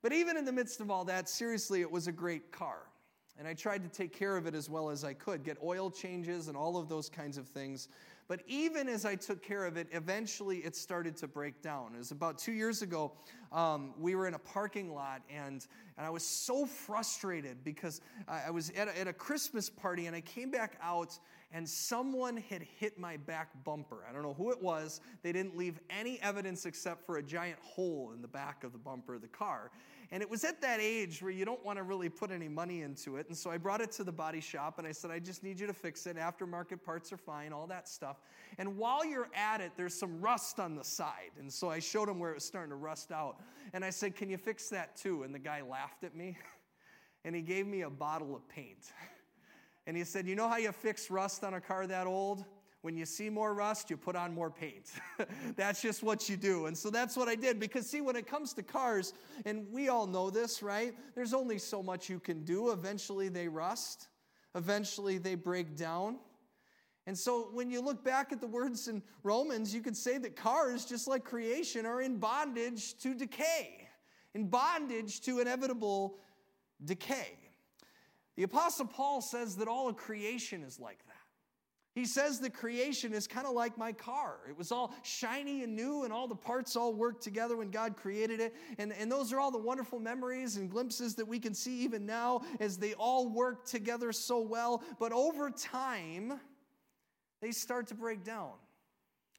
But 0.02 0.14
even 0.14 0.38
in 0.38 0.46
the 0.46 0.54
midst 0.54 0.80
of 0.80 0.90
all 0.90 1.04
that, 1.04 1.28
seriously, 1.28 1.82
it 1.82 1.92
was 1.92 2.08
a 2.08 2.14
great 2.14 2.54
car. 2.54 2.78
And 3.38 3.46
I 3.46 3.54
tried 3.54 3.84
to 3.84 3.90
take 3.90 4.18
care 4.18 4.38
of 4.38 4.48
it 4.48 4.56
as 4.56 4.70
well 4.70 4.90
as 4.90 5.04
I 5.04 5.14
could, 5.14 5.44
get 5.44 5.58
oil 5.62 5.92
changes 5.92 6.48
and 6.48 6.56
all 6.56 6.78
of 6.78 6.88
those 6.88 7.10
kinds 7.10 7.38
of 7.38 7.46
things. 7.50 7.90
But 8.28 8.42
even 8.48 8.88
as 8.88 9.06
I 9.06 9.16
took 9.16 9.44
care 9.44 9.66
of 9.66 9.78
it, 9.78 9.88
eventually 9.92 10.60
it 10.60 10.76
started 10.76 11.16
to 11.18 11.28
break 11.28 11.62
down. 11.62 11.94
It 11.96 11.98
was 11.98 12.12
about 12.12 12.38
two 12.38 12.54
years 12.54 12.82
ago. 12.82 13.12
Um, 13.52 13.94
we 14.00 14.16
were 14.16 14.28
in 14.28 14.34
a 14.34 14.40
parking 14.40 14.94
lot, 14.94 15.22
and, 15.30 15.66
and 15.98 16.06
I 16.06 16.10
was 16.10 16.26
so 16.26 16.66
frustrated 16.66 17.64
because 17.64 18.02
I, 18.28 18.44
I 18.48 18.50
was 18.50 18.72
at 18.72 18.88
a, 18.88 19.00
at 19.00 19.08
a 19.08 19.14
Christmas 19.14 19.70
party, 19.70 20.08
and 20.08 20.16
I 20.16 20.22
came 20.22 20.50
back 20.50 20.78
out, 20.82 21.20
and 21.52 21.68
someone 21.70 22.38
had 22.38 22.64
hit 22.64 22.98
my 22.98 23.18
back 23.18 23.50
bumper. 23.64 24.06
I 24.10 24.14
don't 24.14 24.24
know 24.24 24.34
who 24.34 24.52
it 24.52 24.62
was. 24.62 25.02
They 25.22 25.32
didn't 25.32 25.56
leave 25.56 25.80
any 25.90 26.20
evidence 26.22 26.66
except 26.66 27.06
for 27.06 27.18
a 27.18 27.24
giant 27.24 27.60
hole 27.62 28.12
in 28.16 28.22
the 28.22 28.28
back 28.28 28.64
of 28.64 28.72
the 28.72 28.80
bumper 28.80 29.16
of 29.16 29.22
the 29.22 29.28
car. 29.28 29.70
And 30.14 30.22
it 30.22 30.30
was 30.30 30.44
at 30.44 30.62
that 30.62 30.80
age 30.80 31.24
where 31.24 31.32
you 31.32 31.44
don't 31.44 31.66
want 31.66 31.80
to 31.80 31.84
really 31.84 32.08
put 32.08 32.30
any 32.30 32.48
money 32.48 32.84
into 32.84 33.18
it. 33.18 33.28
And 33.30 33.36
so 33.36 33.50
I 33.50 33.58
brought 33.58 33.82
it 33.82 33.92
to 33.94 34.04
the 34.04 34.12
body 34.12 34.42
shop 34.42 34.78
and 34.78 34.86
I 34.86 34.92
said, 34.92 35.10
I 35.10 35.18
just 35.18 35.42
need 35.42 35.60
you 35.60 35.66
to 35.66 35.74
fix 35.74 36.06
it. 36.06 36.18
Aftermarket 36.18 36.84
parts 36.84 37.12
are 37.12 37.18
fine, 37.18 37.52
all 37.52 37.66
that 37.66 37.90
stuff. 37.90 38.18
And 38.60 38.78
while 38.78 39.04
you're 39.04 39.32
at 39.34 39.60
it, 39.60 39.72
there's 39.76 39.96
some 39.96 40.22
rust 40.22 40.60
on 40.60 40.76
the 40.76 40.84
side. 40.84 41.32
And 41.40 41.52
so 41.52 41.72
I 41.72 41.80
showed 41.80 42.10
him 42.10 42.20
where 42.20 42.30
it 42.30 42.36
was 42.36 42.46
starting 42.46 42.70
to 42.70 42.76
rust 42.76 43.12
out. 43.12 43.38
And 43.74 43.84
I 43.84 43.90
said, 43.90 44.16
Can 44.16 44.30
you 44.30 44.38
fix 44.38 44.70
that 44.70 44.96
too? 44.96 45.24
And 45.24 45.34
the 45.34 45.40
guy 45.40 45.64
laughed 45.64 46.04
at 46.04 46.16
me 46.16 46.38
and 47.26 47.36
he 47.36 47.42
gave 47.42 47.66
me 47.66 47.82
a 47.82 47.90
bottle 47.90 48.36
of 48.36 48.48
paint. 48.48 48.86
And 49.86 49.98
he 49.98 50.06
said, 50.06 50.28
You 50.28 50.36
know 50.36 50.48
how 50.48 50.56
you 50.56 50.72
fix 50.72 51.12
rust 51.12 51.44
on 51.44 51.56
a 51.56 51.60
car 51.60 51.86
that 51.88 52.08
old? 52.08 52.46
When 52.84 52.98
you 52.98 53.06
see 53.06 53.30
more 53.30 53.54
rust, 53.54 53.90
you 53.90 53.96
put 53.96 54.18
on 54.18 54.36
more 54.36 54.52
paint. 54.52 54.92
that's 55.56 55.82
just 55.82 56.04
what 56.04 56.28
you 56.28 56.36
do. 56.36 56.66
And 56.66 56.78
so 56.78 56.90
that's 56.90 57.16
what 57.16 57.30
I 57.30 57.36
did. 57.36 57.58
Because, 57.58 57.90
see, 57.90 58.02
when 58.02 58.18
it 58.18 58.28
comes 58.28 58.52
to 58.56 58.62
cars, 58.62 59.14
and 59.46 59.66
we 59.72 59.88
all 59.88 60.06
know 60.06 60.30
this, 60.30 60.62
right? 60.62 60.94
There's 61.16 61.34
only 61.34 61.60
so 61.60 61.82
much 61.82 62.10
you 62.10 62.20
can 62.20 62.44
do. 62.44 62.72
Eventually, 62.72 63.30
they 63.30 63.48
rust, 63.48 64.10
eventually, 64.54 65.18
they 65.18 65.36
break 65.36 65.78
down. 65.78 66.18
And 67.08 67.18
so, 67.18 67.48
when 67.54 67.70
you 67.72 67.80
look 67.80 68.04
back 68.04 68.34
at 68.34 68.42
the 68.42 68.48
words 68.48 68.90
in 68.90 69.02
Romans, 69.24 69.74
you 69.74 69.80
could 69.80 69.96
say 69.96 70.18
that 70.18 70.36
cars, 70.36 70.84
just 70.84 71.08
like 71.08 71.24
creation, 71.24 71.86
are 71.86 72.02
in 72.02 72.18
bondage 72.18 72.98
to 72.98 73.14
decay, 73.14 73.88
in 74.34 74.50
bondage 74.50 75.22
to 75.22 75.40
inevitable 75.40 76.18
decay. 76.84 77.38
The 78.36 78.44
Apostle 78.44 78.88
Paul 78.88 79.22
says 79.22 79.56
that 79.56 79.70
all 79.70 79.88
of 79.88 79.96
creation 79.96 80.64
is 80.64 80.82
like 80.82 81.00
that. 81.08 81.23
He 81.96 82.06
says 82.06 82.40
the 82.40 82.50
creation 82.50 83.14
is 83.14 83.28
kind 83.28 83.46
of 83.46 83.54
like 83.54 83.78
my 83.78 83.92
car. 83.92 84.38
It 84.50 84.58
was 84.58 84.72
all 84.72 84.96
shiny 85.04 85.64
and 85.64 85.76
new, 85.76 86.04
and 86.04 86.12
all 86.12 86.28
the 86.28 86.36
parts 86.36 86.76
all 86.76 86.92
worked 86.92 87.22
together 87.22 87.56
when 87.56 87.70
God 87.70 87.96
created 87.96 88.40
it. 88.40 88.56
And, 88.80 88.92
and 88.94 89.12
those 89.12 89.32
are 89.32 89.40
all 89.40 89.52
the 89.52 89.60
wonderful 89.60 90.00
memories 90.00 90.58
and 90.58 90.72
glimpses 90.72 91.14
that 91.16 91.28
we 91.28 91.40
can 91.40 91.54
see 91.54 91.82
even 91.82 92.06
now 92.06 92.42
as 92.60 92.78
they 92.78 92.96
all 92.96 93.30
work 93.30 93.66
together 93.66 94.12
so 94.12 94.42
well. 94.42 94.84
But 95.00 95.12
over 95.12 95.52
time, 95.52 96.40
they 97.42 97.52
start 97.52 97.88
to 97.88 97.96
break 97.96 98.24
down. 98.24 98.54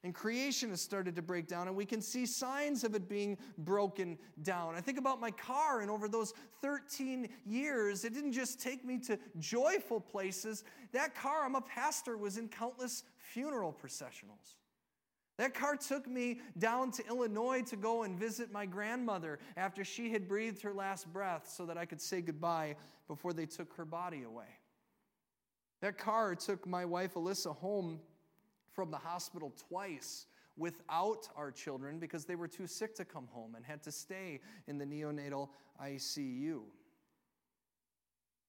And 0.04 0.14
creation 0.14 0.68
has 0.68 0.82
started 0.82 1.16
to 1.16 1.22
break 1.22 1.46
down, 1.46 1.66
and 1.66 1.74
we 1.74 1.86
can 1.86 2.02
see 2.02 2.26
signs 2.26 2.84
of 2.84 2.94
it 2.94 3.08
being 3.08 3.38
broken 3.56 4.18
down. 4.42 4.74
I 4.74 4.82
think 4.82 4.98
about 4.98 5.18
my 5.18 5.30
car, 5.30 5.80
and 5.80 5.90
over 5.90 6.08
those 6.08 6.34
13 6.60 7.26
years, 7.46 8.04
it 8.04 8.12
didn't 8.12 8.32
just 8.32 8.60
take 8.60 8.84
me 8.84 8.98
to 8.98 9.18
joyful 9.38 10.00
places. 10.00 10.62
That 10.92 11.14
car, 11.14 11.42
I'm 11.46 11.54
a 11.54 11.62
pastor, 11.62 12.18
was 12.18 12.36
in 12.36 12.48
countless 12.48 13.04
funeral 13.16 13.72
processionals. 13.72 14.56
That 15.38 15.54
car 15.54 15.74
took 15.74 16.06
me 16.06 16.40
down 16.58 16.90
to 16.92 17.06
Illinois 17.08 17.62
to 17.62 17.76
go 17.76 18.02
and 18.02 18.18
visit 18.18 18.52
my 18.52 18.66
grandmother 18.66 19.38
after 19.56 19.84
she 19.84 20.12
had 20.12 20.28
breathed 20.28 20.60
her 20.62 20.74
last 20.74 21.10
breath 21.14 21.48
so 21.48 21.64
that 21.64 21.78
I 21.78 21.86
could 21.86 22.00
say 22.00 22.20
goodbye 22.20 22.76
before 23.08 23.32
they 23.32 23.46
took 23.46 23.72
her 23.76 23.86
body 23.86 24.22
away. 24.22 24.60
That 25.80 25.96
car 25.96 26.34
took 26.34 26.66
my 26.66 26.84
wife 26.84 27.14
Alyssa 27.14 27.56
home 27.56 28.00
from 28.74 28.90
the 28.90 28.98
hospital 28.98 29.52
twice 29.68 30.26
without 30.56 31.28
our 31.36 31.50
children 31.50 31.98
because 31.98 32.24
they 32.24 32.36
were 32.36 32.48
too 32.48 32.66
sick 32.66 32.94
to 32.96 33.04
come 33.04 33.28
home 33.32 33.54
and 33.54 33.64
had 33.64 33.82
to 33.82 33.92
stay 33.92 34.40
in 34.66 34.78
the 34.78 34.84
neonatal 34.84 35.48
ICU. 35.82 36.60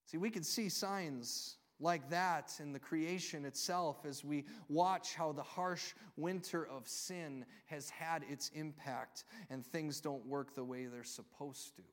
See, 0.06 0.18
we 0.18 0.30
can 0.30 0.44
see 0.44 0.70
signs 0.70 1.58
like 1.80 2.10
that 2.10 2.54
in 2.60 2.72
the 2.72 2.80
creation 2.80 3.44
itself 3.44 4.06
as 4.06 4.24
we 4.24 4.46
watch 4.70 5.16
how 5.16 5.32
the 5.32 5.44
harsh 5.44 5.94
winter 6.16 6.68
of 6.68 6.88
sin 6.88 7.46
has 7.66 7.90
had 7.90 8.24
its 8.30 8.50
impact 8.54 9.26
and 9.50 9.66
things 9.66 10.00
don't 10.00 10.26
work 10.26 10.56
the 10.56 10.64
way 10.64 10.86
they're 10.86 11.04
supposed 11.04 11.76
to. 11.76 11.84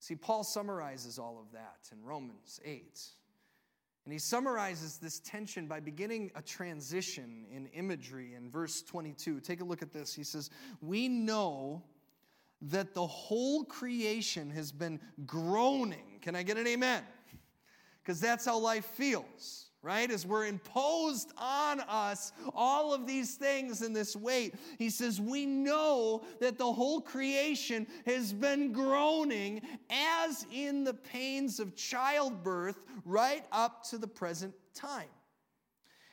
See, 0.00 0.14
Paul 0.14 0.44
summarizes 0.44 1.18
all 1.18 1.38
of 1.40 1.52
that 1.52 1.90
in 1.92 2.02
Romans 2.02 2.60
8. 2.64 3.00
And 4.08 4.12
he 4.14 4.18
summarizes 4.18 4.96
this 4.96 5.20
tension 5.20 5.66
by 5.66 5.80
beginning 5.80 6.30
a 6.34 6.40
transition 6.40 7.44
in 7.54 7.66
imagery 7.74 8.32
in 8.34 8.48
verse 8.48 8.80
22. 8.80 9.38
Take 9.40 9.60
a 9.60 9.64
look 9.64 9.82
at 9.82 9.92
this. 9.92 10.14
He 10.14 10.24
says, 10.24 10.48
We 10.80 11.08
know 11.08 11.82
that 12.62 12.94
the 12.94 13.06
whole 13.06 13.64
creation 13.64 14.48
has 14.48 14.72
been 14.72 14.98
groaning. 15.26 16.20
Can 16.22 16.34
I 16.34 16.42
get 16.42 16.56
an 16.56 16.66
amen? 16.66 17.02
Because 18.02 18.18
that's 18.18 18.46
how 18.46 18.58
life 18.58 18.86
feels 18.86 19.67
right? 19.82 20.10
As 20.10 20.26
we're 20.26 20.46
imposed 20.46 21.32
on 21.36 21.80
us 21.80 22.32
all 22.54 22.92
of 22.92 23.06
these 23.06 23.36
things 23.36 23.82
in 23.82 23.92
this 23.92 24.16
weight. 24.16 24.54
He 24.78 24.90
says, 24.90 25.20
We 25.20 25.46
know 25.46 26.24
that 26.40 26.58
the 26.58 26.72
whole 26.72 27.00
creation 27.00 27.86
has 28.06 28.32
been 28.32 28.72
groaning 28.72 29.62
as 29.90 30.46
in 30.52 30.84
the 30.84 30.94
pains 30.94 31.60
of 31.60 31.76
childbirth 31.76 32.84
right 33.04 33.44
up 33.52 33.84
to 33.90 33.98
the 33.98 34.08
present 34.08 34.54
time. 34.74 35.08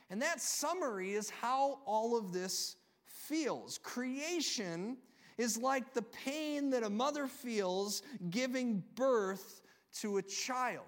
And 0.09 0.21
that 0.21 0.41
summary 0.41 1.13
is 1.13 1.29
how 1.29 1.79
all 1.85 2.17
of 2.17 2.31
this 2.31 2.75
feels. 3.05 3.79
Creation 3.79 4.97
is 5.37 5.57
like 5.57 5.93
the 5.93 6.03
pain 6.03 6.69
that 6.69 6.83
a 6.83 6.89
mother 6.89 7.27
feels 7.27 8.03
giving 8.29 8.83
birth 8.95 9.61
to 10.01 10.17
a 10.17 10.21
child. 10.21 10.83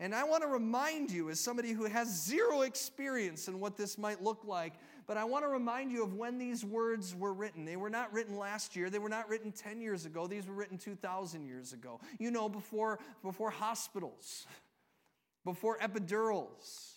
And 0.00 0.14
I 0.14 0.24
want 0.24 0.42
to 0.42 0.48
remind 0.48 1.10
you, 1.10 1.30
as 1.30 1.38
somebody 1.38 1.72
who 1.72 1.84
has 1.84 2.08
zero 2.08 2.62
experience 2.62 3.46
in 3.46 3.60
what 3.60 3.76
this 3.76 3.96
might 3.96 4.22
look 4.22 4.44
like, 4.44 4.74
but 5.06 5.16
I 5.16 5.24
want 5.24 5.44
to 5.44 5.48
remind 5.48 5.92
you 5.92 6.02
of 6.02 6.14
when 6.14 6.38
these 6.38 6.64
words 6.64 7.14
were 7.14 7.32
written. 7.32 7.64
They 7.64 7.76
were 7.76 7.90
not 7.90 8.12
written 8.12 8.36
last 8.36 8.74
year. 8.74 8.90
They 8.90 8.98
were 8.98 9.08
not 9.08 9.28
written 9.28 9.52
10 9.52 9.80
years 9.80 10.04
ago. 10.04 10.26
These 10.26 10.46
were 10.46 10.54
written 10.54 10.78
2,000 10.78 11.44
years 11.44 11.72
ago. 11.72 12.00
You 12.18 12.30
know, 12.30 12.48
before, 12.48 12.98
before 13.22 13.50
hospitals, 13.50 14.46
before 15.44 15.78
epidurals, 15.78 16.93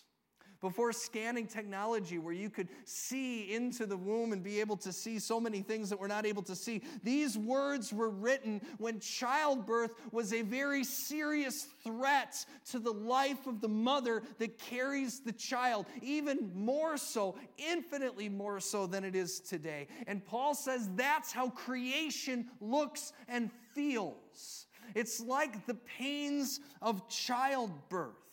before 0.60 0.92
scanning 0.92 1.46
technology 1.46 2.18
where 2.18 2.32
you 2.32 2.50
could 2.50 2.68
see 2.84 3.52
into 3.54 3.86
the 3.86 3.96
womb 3.96 4.32
and 4.32 4.42
be 4.42 4.60
able 4.60 4.76
to 4.76 4.92
see 4.92 5.18
so 5.18 5.40
many 5.40 5.60
things 5.60 5.88
that 5.90 6.00
we're 6.00 6.06
not 6.06 6.26
able 6.26 6.42
to 6.42 6.56
see. 6.56 6.82
These 7.02 7.38
words 7.38 7.92
were 7.92 8.10
written 8.10 8.60
when 8.78 9.00
childbirth 9.00 9.92
was 10.12 10.32
a 10.32 10.42
very 10.42 10.84
serious 10.84 11.66
threat 11.84 12.44
to 12.70 12.78
the 12.78 12.92
life 12.92 13.46
of 13.46 13.60
the 13.60 13.68
mother 13.68 14.22
that 14.38 14.58
carries 14.58 15.20
the 15.20 15.32
child, 15.32 15.86
even 16.02 16.50
more 16.54 16.96
so, 16.96 17.36
infinitely 17.56 18.28
more 18.28 18.60
so 18.60 18.86
than 18.86 19.04
it 19.04 19.14
is 19.14 19.40
today. 19.40 19.86
And 20.06 20.24
Paul 20.24 20.54
says 20.54 20.88
that's 20.96 21.32
how 21.32 21.50
creation 21.50 22.48
looks 22.60 23.12
and 23.28 23.50
feels. 23.74 24.66
It's 24.94 25.20
like 25.20 25.66
the 25.66 25.74
pains 25.74 26.60
of 26.80 27.08
childbirth. 27.08 28.27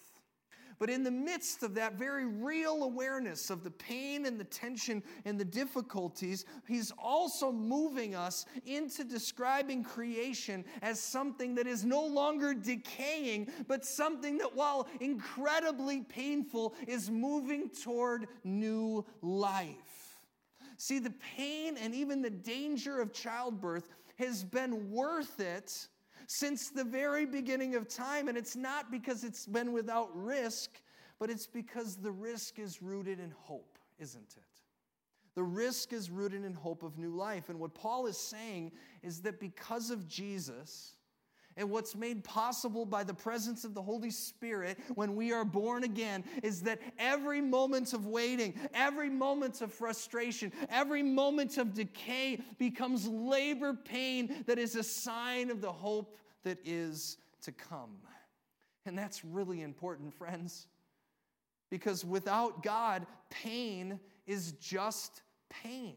But 0.77 0.89
in 0.89 1.03
the 1.03 1.11
midst 1.11 1.63
of 1.63 1.73
that 1.75 1.93
very 1.93 2.25
real 2.25 2.83
awareness 2.83 3.49
of 3.49 3.63
the 3.63 3.71
pain 3.71 4.25
and 4.25 4.39
the 4.39 4.43
tension 4.43 5.03
and 5.23 5.39
the 5.39 5.45
difficulties, 5.45 6.45
he's 6.67 6.91
also 6.97 7.51
moving 7.51 8.15
us 8.15 8.45
into 8.65 9.03
describing 9.03 9.83
creation 9.83 10.65
as 10.81 10.99
something 10.99 11.55
that 11.55 11.67
is 11.67 11.85
no 11.85 12.05
longer 12.05 12.53
decaying, 12.53 13.49
but 13.67 13.85
something 13.85 14.37
that, 14.39 14.55
while 14.55 14.87
incredibly 14.99 16.01
painful, 16.01 16.75
is 16.87 17.09
moving 17.09 17.69
toward 17.69 18.27
new 18.43 19.05
life. 19.21 20.19
See, 20.77 20.99
the 20.99 21.13
pain 21.37 21.77
and 21.77 21.95
even 21.95 22.21
the 22.21 22.29
danger 22.29 22.99
of 22.99 23.13
childbirth 23.13 23.87
has 24.17 24.43
been 24.43 24.91
worth 24.91 25.39
it 25.39 25.87
since 26.27 26.69
the 26.69 26.83
very 26.83 27.25
beginning 27.25 27.75
of 27.75 27.87
time. 27.87 28.27
And 28.27 28.37
it's 28.37 28.55
not 28.55 28.91
because 28.91 29.23
it's 29.23 29.45
been 29.45 29.71
without 29.71 30.09
risk, 30.13 30.81
but 31.19 31.29
it's 31.29 31.47
because 31.47 31.95
the 31.95 32.11
risk 32.11 32.59
is 32.59 32.81
rooted 32.81 33.19
in 33.19 33.31
hope, 33.31 33.77
isn't 33.99 34.35
it? 34.37 34.43
The 35.35 35.43
risk 35.43 35.91
is 35.91 36.09
rooted 36.09 36.45
in 36.45 36.53
hope 36.53 36.83
of 36.83 36.97
new 36.97 37.13
life. 37.13 37.49
And 37.49 37.59
what 37.59 37.73
Paul 37.73 38.07
is 38.07 38.17
saying 38.17 38.71
is 39.03 39.21
that 39.21 39.39
because 39.39 39.91
of 39.91 40.07
Jesus, 40.07 40.94
and 41.57 41.69
what's 41.69 41.95
made 41.95 42.23
possible 42.23 42.85
by 42.85 43.03
the 43.03 43.13
presence 43.13 43.63
of 43.63 43.73
the 43.73 43.81
Holy 43.81 44.11
Spirit 44.11 44.77
when 44.95 45.15
we 45.15 45.31
are 45.31 45.45
born 45.45 45.83
again 45.83 46.23
is 46.43 46.61
that 46.63 46.81
every 46.99 47.41
moment 47.41 47.93
of 47.93 48.05
waiting, 48.07 48.53
every 48.73 49.09
moment 49.09 49.61
of 49.61 49.73
frustration, 49.73 50.51
every 50.69 51.01
moment 51.03 51.57
of 51.57 51.73
decay 51.73 52.41
becomes 52.57 53.07
labor 53.07 53.73
pain 53.73 54.43
that 54.47 54.59
is 54.59 54.75
a 54.75 54.83
sign 54.83 55.49
of 55.49 55.61
the 55.61 55.71
hope 55.71 56.17
that 56.43 56.59
is 56.65 57.17
to 57.41 57.51
come. 57.51 57.97
And 58.85 58.97
that's 58.97 59.23
really 59.23 59.61
important, 59.61 60.13
friends. 60.13 60.67
Because 61.71 62.05
without 62.05 62.63
God, 62.63 63.07
pain 63.29 63.99
is 64.27 64.51
just 64.53 65.21
pain. 65.49 65.95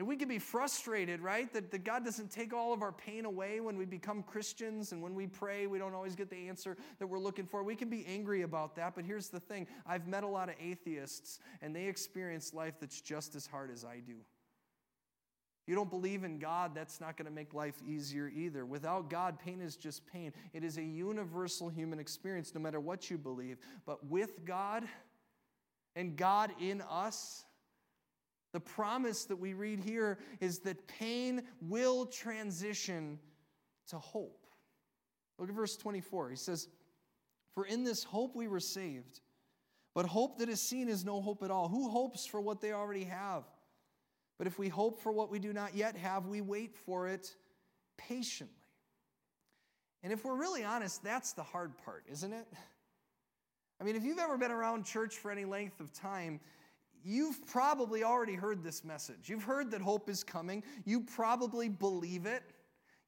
And 0.00 0.08
we 0.08 0.16
can 0.16 0.28
be 0.28 0.38
frustrated, 0.38 1.20
right? 1.20 1.52
That, 1.52 1.70
that 1.72 1.84
God 1.84 2.06
doesn't 2.06 2.30
take 2.30 2.54
all 2.54 2.72
of 2.72 2.80
our 2.80 2.90
pain 2.90 3.26
away 3.26 3.60
when 3.60 3.76
we 3.76 3.84
become 3.84 4.22
Christians 4.22 4.92
and 4.92 5.02
when 5.02 5.14
we 5.14 5.26
pray, 5.26 5.66
we 5.66 5.78
don't 5.78 5.92
always 5.92 6.16
get 6.16 6.30
the 6.30 6.48
answer 6.48 6.78
that 6.98 7.06
we're 7.06 7.18
looking 7.18 7.44
for. 7.44 7.62
We 7.62 7.76
can 7.76 7.90
be 7.90 8.06
angry 8.06 8.40
about 8.40 8.74
that, 8.76 8.94
but 8.94 9.04
here's 9.04 9.28
the 9.28 9.40
thing 9.40 9.66
I've 9.84 10.08
met 10.08 10.24
a 10.24 10.26
lot 10.26 10.48
of 10.48 10.54
atheists, 10.58 11.38
and 11.60 11.76
they 11.76 11.84
experience 11.84 12.54
life 12.54 12.76
that's 12.80 13.02
just 13.02 13.34
as 13.34 13.46
hard 13.46 13.70
as 13.70 13.84
I 13.84 13.98
do. 13.98 14.14
You 15.66 15.74
don't 15.74 15.90
believe 15.90 16.24
in 16.24 16.38
God, 16.38 16.74
that's 16.74 16.98
not 16.98 17.18
going 17.18 17.26
to 17.26 17.30
make 17.30 17.52
life 17.52 17.76
easier 17.86 18.32
either. 18.34 18.64
Without 18.64 19.10
God, 19.10 19.38
pain 19.38 19.60
is 19.60 19.76
just 19.76 20.06
pain. 20.06 20.32
It 20.54 20.64
is 20.64 20.78
a 20.78 20.82
universal 20.82 21.68
human 21.68 21.98
experience, 21.98 22.54
no 22.54 22.60
matter 22.62 22.80
what 22.80 23.10
you 23.10 23.18
believe. 23.18 23.58
But 23.84 24.06
with 24.06 24.46
God 24.46 24.84
and 25.94 26.16
God 26.16 26.52
in 26.58 26.80
us, 26.88 27.44
the 28.52 28.60
promise 28.60 29.24
that 29.26 29.36
we 29.36 29.54
read 29.54 29.80
here 29.80 30.18
is 30.40 30.60
that 30.60 30.86
pain 30.88 31.42
will 31.60 32.06
transition 32.06 33.18
to 33.88 33.98
hope. 33.98 34.46
Look 35.38 35.48
at 35.48 35.54
verse 35.54 35.76
24. 35.76 36.30
He 36.30 36.36
says, 36.36 36.68
For 37.54 37.64
in 37.64 37.84
this 37.84 38.04
hope 38.04 38.34
we 38.34 38.48
were 38.48 38.60
saved. 38.60 39.20
But 39.94 40.06
hope 40.06 40.38
that 40.38 40.48
is 40.48 40.60
seen 40.60 40.88
is 40.88 41.04
no 41.04 41.20
hope 41.20 41.42
at 41.42 41.50
all. 41.50 41.68
Who 41.68 41.88
hopes 41.88 42.24
for 42.24 42.40
what 42.40 42.60
they 42.60 42.72
already 42.72 43.04
have? 43.04 43.44
But 44.38 44.46
if 44.46 44.58
we 44.58 44.68
hope 44.68 45.00
for 45.02 45.12
what 45.12 45.30
we 45.30 45.38
do 45.38 45.52
not 45.52 45.74
yet 45.74 45.96
have, 45.96 46.26
we 46.26 46.40
wait 46.40 46.76
for 46.76 47.08
it 47.08 47.34
patiently. 47.98 48.54
And 50.02 50.12
if 50.12 50.24
we're 50.24 50.36
really 50.36 50.64
honest, 50.64 51.02
that's 51.02 51.32
the 51.32 51.42
hard 51.42 51.76
part, 51.84 52.04
isn't 52.10 52.32
it? 52.32 52.46
I 53.80 53.84
mean, 53.84 53.96
if 53.96 54.04
you've 54.04 54.18
ever 54.18 54.38
been 54.38 54.50
around 54.50 54.84
church 54.84 55.16
for 55.16 55.30
any 55.30 55.44
length 55.44 55.80
of 55.80 55.92
time, 55.92 56.40
you've 57.04 57.46
probably 57.46 58.04
already 58.04 58.34
heard 58.34 58.62
this 58.62 58.84
message. 58.84 59.28
You've 59.28 59.44
heard 59.44 59.70
that 59.70 59.80
hope 59.80 60.08
is 60.08 60.24
coming. 60.24 60.62
You 60.84 61.00
probably 61.00 61.68
believe 61.68 62.26
it. 62.26 62.42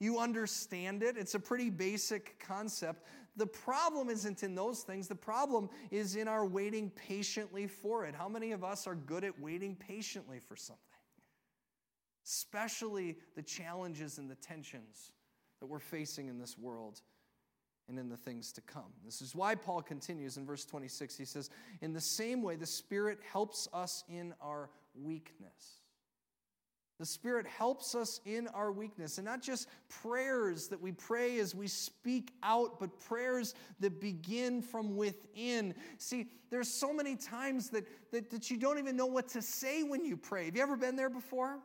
You 0.01 0.19
understand 0.19 1.03
it. 1.03 1.17
It's 1.17 1.35
a 1.35 1.39
pretty 1.39 1.71
basic 1.71 2.39
concept. 2.41 3.07
The 3.37 3.47
problem 3.47 4.11
isn't 4.11 4.43
in 4.43 4.55
those 4.55 4.83
things. 4.83 5.07
The 5.07 5.15
problem 5.15 5.71
is 5.91 6.17
in 6.17 6.29
our 6.29 6.45
waiting 6.45 6.91
patiently 6.91 7.67
for 7.67 8.05
it. 8.05 8.15
How 8.15 8.29
many 8.29 8.53
of 8.53 8.65
us 8.65 8.87
are 8.87 8.97
good 8.97 9.25
at 9.25 9.39
waiting 9.41 9.77
patiently 9.77 10.41
for 10.41 10.57
something? 10.57 10.83
Especially 12.27 13.17
the 13.37 13.43
challenges 13.43 14.19
and 14.19 14.31
the 14.31 14.35
tensions 14.35 15.13
that 15.61 15.67
we're 15.67 15.79
facing 15.79 16.29
in 16.29 16.39
this 16.39 16.59
world 16.59 17.01
and 17.89 17.99
in 17.99 18.09
the 18.09 18.17
things 18.17 18.53
to 18.53 18.61
come. 18.61 18.93
This 19.05 19.21
is 19.21 19.35
why 19.35 19.55
Paul 19.55 19.83
continues 19.83 20.37
in 20.37 20.47
verse 20.47 20.65
26. 20.65 21.17
He 21.17 21.25
says, 21.25 21.51
In 21.81 21.93
the 21.93 22.01
same 22.01 22.43
way, 22.43 22.57
the 22.57 22.67
Spirit 22.67 23.19
helps 23.33 23.69
us 23.73 24.05
in 24.09 24.35
our 24.41 24.71
weakness. 24.95 25.83
The 26.99 27.07
Spirit 27.07 27.47
helps 27.47 27.97
us 27.97 28.21
in 28.25 28.47
our 28.49 28.71
weakness, 28.71 29.19
and 29.19 29.25
not 29.25 29.43
just 29.43 29.67
prayers 29.89 30.69
that 30.69 30.81
we 30.81 30.93
pray 30.93 31.41
as 31.41 31.53
we 31.53 31.67
speak 31.67 32.33
out, 32.45 32.79
but 32.79 33.01
prayers 33.01 33.55
that 33.81 34.01
begin 34.01 34.63
from 34.63 34.97
within. 34.97 35.75
See, 35.99 36.29
there's 36.51 36.69
so 36.69 36.93
many 36.93 37.17
times 37.17 37.71
that, 37.71 37.89
that, 38.13 38.31
that 38.31 38.51
you 38.51 38.57
don't 38.57 38.79
even 38.79 38.95
know 38.95 39.07
what 39.07 39.27
to 39.31 39.43
say 39.43 39.83
when 39.83 40.05
you 40.05 40.17
pray. 40.17 40.45
Have 40.45 40.55
you 40.55 40.63
ever 40.63 40.77
been 40.77 40.95
there 40.95 41.11
before? 41.11 41.59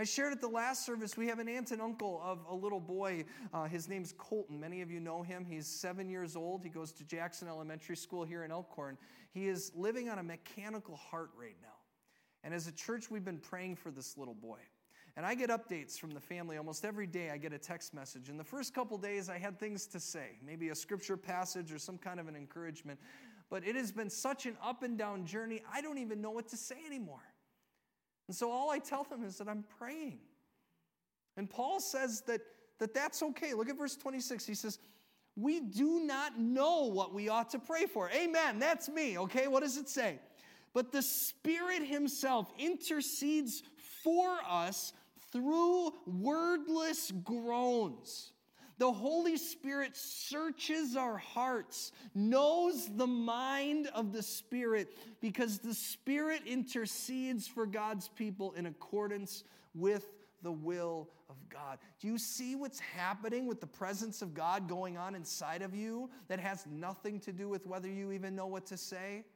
I 0.00 0.04
shared 0.04 0.32
at 0.32 0.40
the 0.40 0.48
last 0.48 0.86
service, 0.86 1.18
we 1.18 1.26
have 1.26 1.40
an 1.40 1.46
aunt 1.46 1.72
and 1.72 1.82
uncle 1.82 2.22
of 2.24 2.38
a 2.48 2.54
little 2.54 2.80
boy. 2.80 3.26
Uh, 3.52 3.64
his 3.64 3.86
name's 3.86 4.14
Colton. 4.16 4.58
Many 4.58 4.80
of 4.80 4.90
you 4.90 4.98
know 4.98 5.22
him. 5.22 5.44
He's 5.44 5.66
seven 5.66 6.08
years 6.08 6.36
old. 6.36 6.62
He 6.64 6.70
goes 6.70 6.90
to 6.92 7.04
Jackson 7.04 7.48
Elementary 7.48 7.98
School 7.98 8.24
here 8.24 8.42
in 8.42 8.50
Elkhorn. 8.50 8.96
He 9.34 9.46
is 9.46 9.72
living 9.74 10.08
on 10.08 10.18
a 10.18 10.22
mechanical 10.22 10.96
heart 10.96 11.28
right 11.38 11.56
now. 11.60 11.76
And 12.42 12.54
as 12.54 12.66
a 12.66 12.72
church, 12.72 13.10
we've 13.10 13.26
been 13.26 13.40
praying 13.40 13.76
for 13.76 13.90
this 13.90 14.16
little 14.16 14.32
boy. 14.32 14.60
And 15.18 15.26
I 15.26 15.34
get 15.34 15.50
updates 15.50 15.98
from 15.98 16.12
the 16.12 16.20
family 16.20 16.56
almost 16.56 16.86
every 16.86 17.06
day. 17.06 17.28
I 17.28 17.36
get 17.36 17.52
a 17.52 17.58
text 17.58 17.92
message. 17.92 18.30
In 18.30 18.38
the 18.38 18.44
first 18.44 18.72
couple 18.72 18.96
days, 18.96 19.28
I 19.28 19.36
had 19.36 19.60
things 19.60 19.84
to 19.88 20.00
say, 20.00 20.38
maybe 20.42 20.70
a 20.70 20.74
scripture 20.74 21.18
passage 21.18 21.74
or 21.74 21.78
some 21.78 21.98
kind 21.98 22.18
of 22.18 22.26
an 22.26 22.36
encouragement. 22.36 22.98
But 23.50 23.66
it 23.66 23.76
has 23.76 23.92
been 23.92 24.08
such 24.08 24.46
an 24.46 24.56
up 24.64 24.82
and 24.82 24.96
down 24.96 25.26
journey, 25.26 25.60
I 25.70 25.82
don't 25.82 25.98
even 25.98 26.22
know 26.22 26.30
what 26.30 26.48
to 26.48 26.56
say 26.56 26.76
anymore. 26.86 27.29
And 28.30 28.36
so 28.36 28.52
all 28.52 28.70
I 28.70 28.78
tell 28.78 29.02
them 29.02 29.24
is 29.24 29.38
that 29.38 29.48
I'm 29.48 29.64
praying. 29.76 30.20
And 31.36 31.50
Paul 31.50 31.80
says 31.80 32.22
that, 32.28 32.40
that 32.78 32.94
that's 32.94 33.24
okay. 33.24 33.54
Look 33.54 33.68
at 33.68 33.76
verse 33.76 33.96
26. 33.96 34.46
He 34.46 34.54
says, 34.54 34.78
We 35.34 35.58
do 35.58 35.98
not 35.98 36.38
know 36.38 36.84
what 36.84 37.12
we 37.12 37.28
ought 37.28 37.50
to 37.50 37.58
pray 37.58 37.86
for. 37.86 38.08
Amen. 38.10 38.60
That's 38.60 38.88
me. 38.88 39.18
Okay, 39.18 39.48
what 39.48 39.64
does 39.64 39.76
it 39.76 39.88
say? 39.88 40.20
But 40.74 40.92
the 40.92 41.02
Spirit 41.02 41.84
Himself 41.84 42.52
intercedes 42.56 43.64
for 44.04 44.38
us 44.48 44.92
through 45.32 45.90
wordless 46.06 47.10
groans. 47.24 48.30
The 48.80 48.90
Holy 48.90 49.36
Spirit 49.36 49.94
searches 49.94 50.96
our 50.96 51.18
hearts, 51.18 51.92
knows 52.14 52.88
the 52.96 53.06
mind 53.06 53.88
of 53.88 54.10
the 54.10 54.22
Spirit, 54.22 54.96
because 55.20 55.58
the 55.58 55.74
Spirit 55.74 56.44
intercedes 56.46 57.46
for 57.46 57.66
God's 57.66 58.08
people 58.08 58.52
in 58.52 58.64
accordance 58.64 59.44
with 59.74 60.06
the 60.42 60.50
will 60.50 61.10
of 61.28 61.36
God. 61.50 61.76
Do 62.00 62.08
you 62.08 62.16
see 62.16 62.54
what's 62.54 62.80
happening 62.80 63.46
with 63.46 63.60
the 63.60 63.66
presence 63.66 64.22
of 64.22 64.32
God 64.32 64.66
going 64.66 64.96
on 64.96 65.14
inside 65.14 65.60
of 65.60 65.74
you 65.74 66.08
that 66.28 66.40
has 66.40 66.66
nothing 66.66 67.20
to 67.20 67.32
do 67.32 67.50
with 67.50 67.66
whether 67.66 67.86
you 67.86 68.12
even 68.12 68.34
know 68.34 68.46
what 68.46 68.64
to 68.68 68.78
say? 68.78 69.26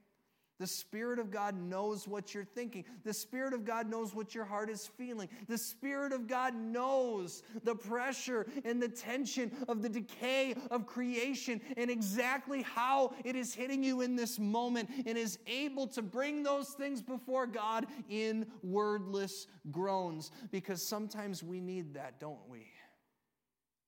The 0.61 0.67
Spirit 0.69 1.19
of 1.19 1.33
God 1.33 1.57
knows 1.57 2.07
what 2.07 2.33
you're 2.33 2.45
thinking. 2.45 2.85
The 3.05 3.12
Spirit 3.12 3.55
of 3.55 3.64
God 3.64 3.90
knows 3.90 4.14
what 4.14 4.35
your 4.35 4.45
heart 4.45 4.71
is 4.71 4.87
feeling. 4.87 5.29
The 5.49 5.59
Spirit 5.59 6.12
of 6.12 6.29
God 6.29 6.55
knows 6.55 7.43
the 7.64 7.75
pressure 7.75 8.47
and 8.64 8.81
the 8.81 8.88
tension 8.88 9.51
of 9.67 9.83
the 9.83 9.88
decay 9.88 10.55
of 10.71 10.87
creation 10.87 11.61
and 11.77 11.90
exactly 11.90 12.62
how 12.62 13.14
it 13.25 13.35
is 13.35 13.53
hitting 13.53 13.83
you 13.83 14.01
in 14.03 14.14
this 14.14 14.38
moment 14.38 14.90
and 15.07 15.19
is 15.19 15.38
able 15.49 15.88
to 15.88 16.03
bring 16.03 16.45
those 16.45 16.69
things 16.71 17.03
before 17.03 17.49
God 17.49 17.87
in 18.09 18.47
wordless 18.62 19.49
groans. 19.73 20.31
Because 20.53 20.87
sometimes 20.87 21.43
we 21.43 21.61
need 21.61 21.95
that, 21.95 22.21
don't 22.21 22.49
we? 22.49 22.67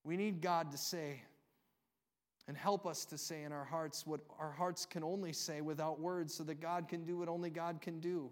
We 0.03 0.17
need 0.17 0.41
God 0.41 0.73
to 0.73 0.79
say, 0.79 1.23
and 2.49 2.57
help 2.57 2.87
us 2.87 3.05
to 3.07 3.19
say 3.19 3.43
in 3.43 3.53
our 3.53 3.65
hearts 3.65 4.07
what 4.07 4.21
our 4.39 4.53
hearts 4.53 4.87
can 4.87 5.03
only 5.03 5.33
say 5.33 5.61
without 5.61 6.01
words 6.01 6.35
so 6.35 6.45
that 6.45 6.61
God 6.61 6.89
can 6.89 7.05
do 7.05 7.19
what 7.19 7.29
only 7.29 7.51
God 7.51 7.81
can 7.81 7.99
do, 7.99 8.31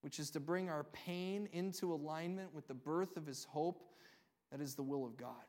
which 0.00 0.18
is 0.18 0.30
to 0.30 0.40
bring 0.40 0.70
our 0.70 0.84
pain 0.84 1.48
into 1.52 1.92
alignment 1.92 2.54
with 2.54 2.66
the 2.66 2.74
birth 2.74 3.16
of 3.16 3.26
His 3.26 3.44
hope 3.44 3.84
that 4.50 4.60
is 4.60 4.74
the 4.74 4.82
will 4.82 5.04
of 5.04 5.16
God. 5.16 5.44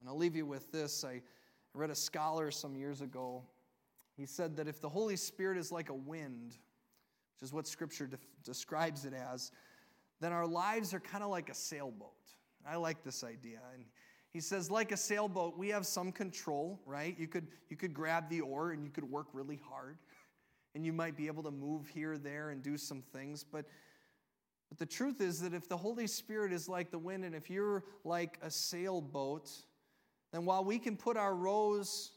And 0.00 0.08
I'll 0.08 0.16
leave 0.16 0.36
you 0.36 0.46
with 0.46 0.70
this. 0.70 1.04
I 1.04 1.22
read 1.74 1.90
a 1.90 1.94
scholar 1.94 2.50
some 2.50 2.76
years 2.76 3.00
ago. 3.00 3.42
He 4.16 4.26
said 4.26 4.56
that 4.56 4.68
if 4.68 4.80
the 4.80 4.88
Holy 4.88 5.16
Spirit 5.16 5.58
is 5.58 5.72
like 5.72 5.88
a 5.88 5.94
wind, 5.94 6.56
which 7.34 7.42
is 7.42 7.52
what 7.52 7.66
Scripture 7.66 8.06
de- 8.06 8.18
describes 8.44 9.04
it 9.04 9.12
as, 9.12 9.50
then 10.20 10.32
our 10.32 10.46
lives 10.46 10.94
are 10.94 11.00
kind 11.00 11.22
of 11.22 11.30
like 11.30 11.50
a 11.50 11.54
sailboat. 11.54 12.12
I 12.68 12.76
like 12.76 13.02
this 13.02 13.22
idea. 13.22 13.60
And 13.74 13.84
he 14.36 14.40
says, 14.40 14.70
like 14.70 14.92
a 14.92 14.98
sailboat, 14.98 15.56
we 15.56 15.70
have 15.70 15.86
some 15.86 16.12
control, 16.12 16.78
right? 16.84 17.18
You 17.18 17.26
could, 17.26 17.46
you 17.70 17.76
could 17.78 17.94
grab 17.94 18.28
the 18.28 18.42
oar 18.42 18.72
and 18.72 18.84
you 18.84 18.90
could 18.90 19.10
work 19.10 19.28
really 19.32 19.58
hard, 19.66 19.96
and 20.74 20.84
you 20.84 20.92
might 20.92 21.16
be 21.16 21.26
able 21.26 21.42
to 21.44 21.50
move 21.50 21.88
here, 21.88 22.18
there, 22.18 22.50
and 22.50 22.62
do 22.62 22.76
some 22.76 23.00
things. 23.14 23.42
But, 23.42 23.64
but 24.68 24.76
the 24.76 24.84
truth 24.84 25.22
is 25.22 25.40
that 25.40 25.54
if 25.54 25.70
the 25.70 25.76
Holy 25.78 26.06
Spirit 26.06 26.52
is 26.52 26.68
like 26.68 26.90
the 26.90 26.98
wind, 26.98 27.24
and 27.24 27.34
if 27.34 27.48
you're 27.48 27.82
like 28.04 28.38
a 28.42 28.50
sailboat, 28.50 29.50
then 30.32 30.44
while 30.44 30.62
we 30.62 30.78
can 30.78 30.98
put 30.98 31.16
our 31.16 31.34
rows 31.34 32.12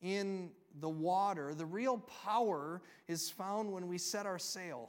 in 0.00 0.52
the 0.78 0.88
water, 0.88 1.52
the 1.52 1.66
real 1.66 1.98
power 1.98 2.80
is 3.08 3.28
found 3.28 3.72
when 3.72 3.88
we 3.88 3.98
set 3.98 4.24
our 4.24 4.38
sail 4.38 4.88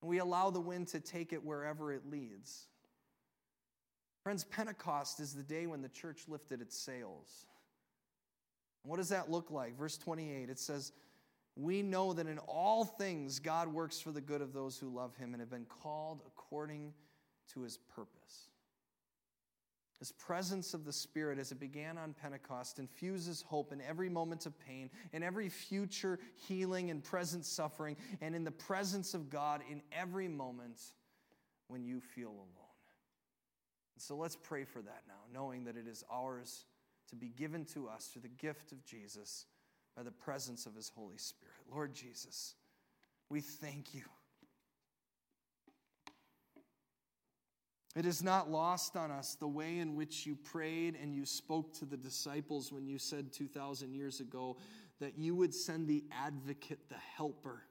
and 0.00 0.08
we 0.08 0.16
allow 0.16 0.48
the 0.48 0.60
wind 0.60 0.88
to 0.88 0.98
take 0.98 1.34
it 1.34 1.44
wherever 1.44 1.92
it 1.92 2.08
leads. 2.10 2.69
Friends, 4.22 4.44
Pentecost 4.44 5.20
is 5.20 5.32
the 5.32 5.42
day 5.42 5.66
when 5.66 5.80
the 5.80 5.88
church 5.88 6.22
lifted 6.28 6.60
its 6.60 6.76
sails. 6.76 7.46
What 8.82 8.96
does 8.96 9.08
that 9.10 9.30
look 9.30 9.50
like? 9.50 9.78
Verse 9.78 9.96
28, 9.98 10.50
it 10.50 10.58
says, 10.58 10.92
We 11.56 11.82
know 11.82 12.12
that 12.12 12.26
in 12.26 12.38
all 12.38 12.84
things 12.84 13.38
God 13.38 13.68
works 13.68 14.00
for 14.00 14.12
the 14.12 14.20
good 14.20 14.42
of 14.42 14.52
those 14.52 14.78
who 14.78 14.88
love 14.88 15.16
him 15.16 15.32
and 15.32 15.40
have 15.40 15.50
been 15.50 15.66
called 15.66 16.22
according 16.26 16.92
to 17.54 17.62
his 17.62 17.78
purpose. 17.78 18.48
His 19.98 20.12
presence 20.12 20.72
of 20.72 20.86
the 20.86 20.94
Spirit, 20.94 21.38
as 21.38 21.52
it 21.52 21.60
began 21.60 21.98
on 21.98 22.14
Pentecost, 22.14 22.78
infuses 22.78 23.42
hope 23.42 23.70
in 23.70 23.82
every 23.82 24.08
moment 24.08 24.46
of 24.46 24.58
pain, 24.58 24.88
in 25.12 25.22
every 25.22 25.50
future 25.50 26.18
healing 26.48 26.90
and 26.90 27.04
present 27.04 27.44
suffering, 27.44 27.96
and 28.22 28.34
in 28.34 28.42
the 28.42 28.50
presence 28.50 29.12
of 29.12 29.28
God 29.28 29.60
in 29.70 29.82
every 29.92 30.26
moment 30.26 30.80
when 31.68 31.84
you 31.84 32.00
feel 32.00 32.30
alone. 32.30 32.59
So 34.00 34.16
let's 34.16 34.36
pray 34.36 34.64
for 34.64 34.80
that 34.80 35.02
now, 35.06 35.20
knowing 35.32 35.64
that 35.64 35.76
it 35.76 35.86
is 35.86 36.04
ours 36.10 36.64
to 37.10 37.16
be 37.16 37.28
given 37.28 37.64
to 37.66 37.88
us 37.88 38.06
through 38.06 38.22
the 38.22 38.28
gift 38.28 38.72
of 38.72 38.84
Jesus 38.84 39.46
by 39.96 40.02
the 40.02 40.10
presence 40.10 40.64
of 40.64 40.74
his 40.74 40.88
Holy 40.88 41.18
Spirit. 41.18 41.54
Lord 41.70 41.94
Jesus, 41.94 42.54
we 43.28 43.40
thank 43.40 43.94
you. 43.94 44.04
It 47.96 48.06
is 48.06 48.22
not 48.22 48.50
lost 48.50 48.96
on 48.96 49.10
us 49.10 49.34
the 49.34 49.48
way 49.48 49.78
in 49.78 49.96
which 49.96 50.24
you 50.24 50.36
prayed 50.36 50.96
and 51.00 51.14
you 51.14 51.26
spoke 51.26 51.74
to 51.74 51.84
the 51.84 51.96
disciples 51.96 52.72
when 52.72 52.86
you 52.86 52.98
said 52.98 53.32
2,000 53.32 53.92
years 53.92 54.20
ago 54.20 54.56
that 55.00 55.18
you 55.18 55.34
would 55.34 55.52
send 55.52 55.88
the 55.88 56.04
advocate, 56.12 56.88
the 56.88 56.94
helper, 57.16 57.64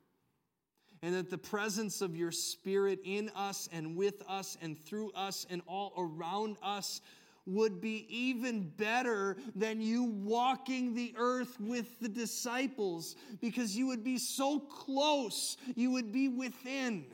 and 1.01 1.15
that 1.15 1.29
the 1.29 1.37
presence 1.37 2.01
of 2.01 2.15
your 2.15 2.31
Spirit 2.31 2.99
in 3.03 3.29
us 3.35 3.69
and 3.71 3.95
with 3.95 4.21
us 4.27 4.57
and 4.61 4.83
through 4.85 5.11
us 5.13 5.45
and 5.49 5.61
all 5.67 5.93
around 5.97 6.57
us 6.61 7.01
would 7.45 7.81
be 7.81 8.05
even 8.09 8.69
better 8.77 9.37
than 9.55 9.81
you 9.81 10.03
walking 10.03 10.93
the 10.93 11.13
earth 11.17 11.59
with 11.59 11.99
the 11.99 12.09
disciples 12.09 13.15
because 13.41 13.75
you 13.75 13.87
would 13.87 14.03
be 14.03 14.17
so 14.17 14.59
close, 14.59 15.57
you 15.75 15.91
would 15.91 16.11
be 16.11 16.27
within. 16.27 17.05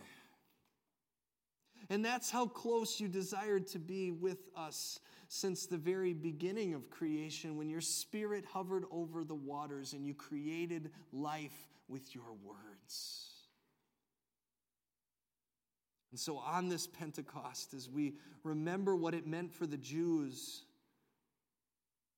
And 1.89 2.03
that's 2.03 2.31
how 2.31 2.47
close 2.47 2.99
you 2.99 3.07
desired 3.07 3.67
to 3.67 3.79
be 3.79 4.11
with 4.11 4.49
us 4.57 4.99
since 5.27 5.65
the 5.67 5.77
very 5.77 6.13
beginning 6.13 6.73
of 6.73 6.89
creation 6.89 7.57
when 7.57 7.69
your 7.69 7.81
spirit 7.81 8.43
hovered 8.45 8.85
over 8.91 9.23
the 9.23 9.35
waters 9.35 9.93
and 9.93 10.05
you 10.05 10.13
created 10.13 10.91
life 11.13 11.67
with 11.87 12.13
your 12.15 12.33
words. 12.43 13.34
And 16.15 16.19
so 16.21 16.37
on 16.37 16.69
this 16.69 16.87
Pentecost, 16.87 17.73
as 17.73 17.89
we 17.89 18.13
remember 18.45 18.95
what 18.95 19.13
it 19.13 19.27
meant 19.27 19.51
for 19.51 19.67
the 19.67 19.75
Jews, 19.75 20.63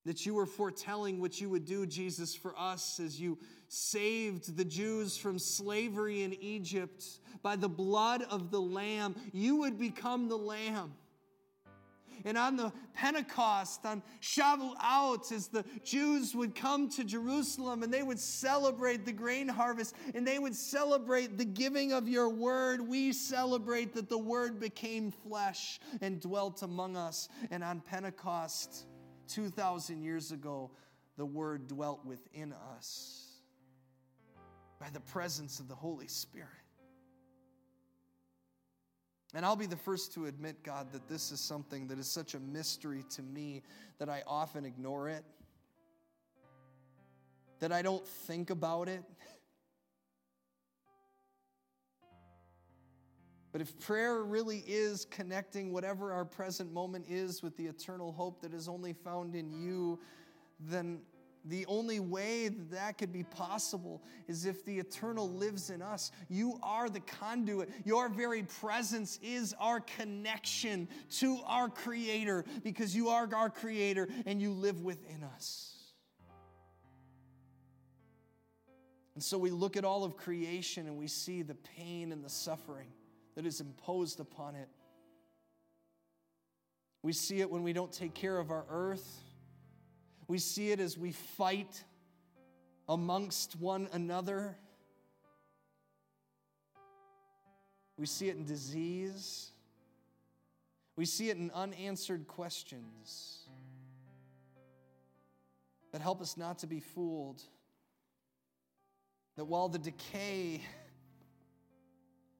that 0.05 0.23
you 0.23 0.36
were 0.36 0.45
foretelling 0.45 1.19
what 1.19 1.41
you 1.41 1.49
would 1.49 1.65
do, 1.65 1.83
Jesus, 1.88 2.36
for 2.36 2.53
us 2.60 2.99
as 2.99 3.19
you 3.19 3.39
saved 3.69 4.55
the 4.55 4.63
Jews 4.63 5.17
from 5.17 5.39
slavery 5.39 6.21
in 6.21 6.36
Egypt 6.36 7.05
by 7.41 7.55
the 7.55 7.67
blood 7.67 8.21
of 8.29 8.51
the 8.51 8.62
Lamb. 8.62 9.15
You 9.33 9.55
would 9.55 9.79
become 9.79 10.29
the 10.29 10.38
Lamb. 10.38 10.93
And 12.25 12.38
on 12.38 12.56
the 12.56 12.71
Pentecost, 12.93 13.86
on 13.86 14.01
Shavuot, 14.21 15.32
as 15.32 15.47
the 15.47 15.63
Jews 15.84 16.36
would 16.36 16.56
come 16.56 16.89
to 16.91 17.03
Jerusalem 17.03 17.84
and 17.84 17.93
they 17.93 18.03
would 18.03 18.19
celebrate 18.19 19.06
the 19.06 19.12
grain 19.12 19.47
harvest 19.47 19.95
and 20.13 20.27
they 20.27 20.39
would 20.39 20.56
celebrate 20.56 21.38
the 21.38 21.45
giving 21.45 21.93
of 21.93 22.08
your 22.08 22.30
word, 22.30 22.82
we 22.82 23.13
celebrate 23.13 23.93
that 23.93 24.10
the 24.10 24.17
word 24.17 24.60
became 24.60 25.12
flesh 25.12 25.80
and 26.01 26.19
dwelt 26.19 26.63
among 26.63 26.97
us. 26.97 27.30
And 27.51 27.63
on 27.63 27.82
Pentecost, 27.82 28.86
2,000 29.27 30.01
years 30.01 30.32
ago, 30.32 30.71
the 31.17 31.25
word 31.25 31.67
dwelt 31.67 32.06
within 32.06 32.53
us 32.75 33.27
by 34.80 34.89
the 34.91 34.99
presence 34.99 35.60
of 35.60 35.67
the 35.67 35.75
Holy 35.75 36.08
Spirit. 36.08 36.66
And 39.33 39.45
I'll 39.45 39.55
be 39.55 39.65
the 39.65 39.75
first 39.75 40.13
to 40.13 40.25
admit, 40.25 40.63
God, 40.63 40.91
that 40.93 41.07
this 41.07 41.31
is 41.31 41.39
something 41.39 41.87
that 41.87 41.99
is 41.99 42.07
such 42.07 42.33
a 42.33 42.39
mystery 42.39 43.03
to 43.11 43.21
me 43.21 43.61
that 43.99 44.09
I 44.09 44.23
often 44.25 44.65
ignore 44.65 45.09
it, 45.09 45.25
that 47.59 47.71
I 47.71 47.81
don't 47.81 48.07
think 48.07 48.49
about 48.49 48.87
it. 48.87 49.03
But 53.51 53.61
if 53.61 53.77
prayer 53.79 54.23
really 54.23 54.63
is 54.67 55.05
connecting 55.05 55.73
whatever 55.73 56.13
our 56.13 56.25
present 56.25 56.71
moment 56.71 57.05
is 57.09 57.41
with 57.41 57.57
the 57.57 57.65
eternal 57.65 58.11
hope 58.11 58.41
that 58.41 58.53
is 58.53 58.67
only 58.69 58.93
found 58.93 59.35
in 59.35 59.51
you, 59.51 59.99
then 60.59 60.99
the 61.45 61.65
only 61.67 62.00
way 62.00 62.50
that, 62.50 62.71
that 62.71 62.97
could 62.97 63.13
be 63.13 63.23
possible 63.23 64.04
is 64.28 64.45
if 64.45 64.65
the 64.65 64.78
eternal 64.80 65.30
lives 65.30 65.69
in 65.69 65.82
us. 65.82 66.12
You 66.30 66.60
are 66.62 66.89
the 66.89 67.00
conduit. 67.00 67.69
Your 67.86 68.10
very 68.10 68.43
presence 68.43 69.19
is 69.21 69.56
our 69.60 69.80
connection 69.80 70.88
to 71.19 71.39
our 71.45 71.69
Creator 71.69 72.45
because 72.63 72.95
you 72.95 73.10
are 73.10 73.30
our 73.34 73.50
Creator 73.50 74.10
and 74.26 74.41
you 74.41 74.52
live 74.52 74.82
within 74.82 75.23
us. 75.23 75.73
And 79.15 79.23
so 79.23 79.39
we 79.39 79.50
look 79.50 79.78
at 79.78 79.84
all 79.84 80.04
of 80.04 80.15
creation 80.15 80.86
and 80.86 80.95
we 80.95 81.08
see 81.08 81.41
the 81.41 81.56
pain 81.56 82.12
and 82.12 82.23
the 82.23 82.30
suffering 82.30 82.89
that 83.34 83.47
is 83.47 83.62
imposed 83.62 84.19
upon 84.19 84.54
it. 84.54 84.69
We 87.02 87.13
see 87.13 87.39
it 87.41 87.50
when 87.50 87.63
we 87.63 87.73
don't 87.73 87.91
take 87.91 88.13
care 88.13 88.38
of 88.38 88.52
our 88.52 88.65
earth. 88.69 89.23
We 90.27 90.39
see 90.39 90.71
it 90.71 90.79
as 90.79 90.97
we 90.97 91.11
fight 91.11 91.83
amongst 92.89 93.55
one 93.55 93.87
another. 93.93 94.57
We 97.97 98.05
see 98.05 98.29
it 98.29 98.35
in 98.35 98.45
disease. 98.45 99.51
We 100.95 101.05
see 101.05 101.29
it 101.29 101.37
in 101.37 101.51
unanswered 101.53 102.27
questions 102.27 103.47
that 105.91 106.01
help 106.01 106.21
us 106.21 106.37
not 106.37 106.59
to 106.59 106.67
be 106.67 106.79
fooled. 106.79 107.41
That 109.35 109.45
while 109.45 109.69
the 109.69 109.79
decay 109.79 110.61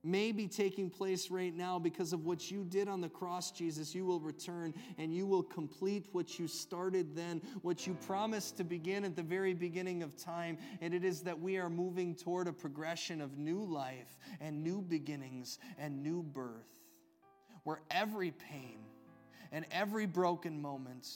may 0.08 0.32
be 0.32 0.48
taking 0.48 0.90
place 0.90 1.30
right 1.30 1.56
now 1.56 1.78
because 1.78 2.14
of 2.14 2.26
what 2.26 2.50
you 2.50 2.64
did 2.64 2.88
on 2.88 3.02
the 3.02 3.10
cross, 3.10 3.52
Jesus. 3.52 3.94
You 3.94 4.06
will 4.06 4.20
return 4.20 4.74
and 4.98 5.14
you 5.14 5.26
will 5.26 5.44
complete 5.44 6.08
what 6.14 6.40
you 6.40 6.48
started 6.48 7.16
then, 7.16 7.42
what 7.62 7.86
you 7.86 7.94
promised 8.06 8.58
to 8.58 8.64
begin 8.64 9.04
at 9.04 9.16
the 9.16 9.24
very 9.24 9.54
beginning 9.54 10.04
of 10.04 10.16
time. 10.18 10.58
And 10.82 10.94
it 10.94 11.04
is 11.04 11.22
that 11.22 11.40
we 11.40 11.58
are 11.58 11.70
moving 11.70 12.16
toward 12.16 12.48
a 12.48 12.54
progression 12.54 13.22
of 13.22 13.38
new 13.38 13.64
life 13.64 14.18
and 14.40 14.64
new 14.64 14.82
beginnings 14.82 15.60
and 15.78 16.02
new 16.02 16.24
birth, 16.24 16.80
where 17.64 17.82
every 17.92 18.32
pain 18.32 18.80
and 19.52 19.66
every 19.72 20.06
broken 20.06 20.62
moment 20.62 21.08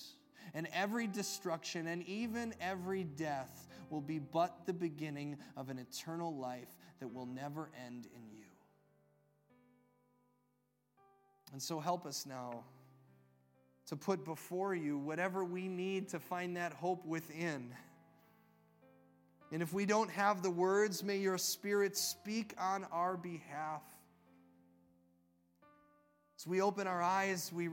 and 0.54 0.67
every 0.73 1.08
destruction 1.08 1.88
and 1.88 2.04
even 2.04 2.54
every 2.60 3.04
death 3.04 3.67
will 3.89 4.01
be 4.01 4.19
but 4.19 4.65
the 4.65 4.73
beginning 4.73 5.38
of 5.56 5.69
an 5.69 5.77
eternal 5.77 6.36
life 6.36 6.75
that 6.99 7.13
will 7.13 7.25
never 7.25 7.69
end 7.86 8.08
in 8.15 8.38
you. 8.38 8.40
And 11.52 11.62
so 11.62 11.80
help 11.80 12.06
us 12.06 12.26
now 12.26 12.64
to 13.88 13.96
put 13.96 14.24
before 14.24 14.74
you 14.74 14.98
whatever 14.98 15.44
we 15.44 15.68
need 15.68 16.10
to 16.10 16.20
find 16.20 16.56
that 16.58 16.74
hope 16.74 17.06
within. 17.06 17.74
And 19.52 19.62
if 19.62 19.74
we 19.74 19.86
don't 19.86 20.10
have 20.12 20.44
the 20.44 20.50
words, 20.50 21.04
may 21.04 21.18
your 21.18 21.38
Spirit 21.38 21.98
speak 21.98 22.54
on 22.58 22.86
our 22.92 23.18
behalf. 23.18 23.82
As 26.40 26.48
we 26.48 26.62
open 26.62 26.88
our 26.88 27.02
eyes, 27.02 27.52
we 27.54 27.68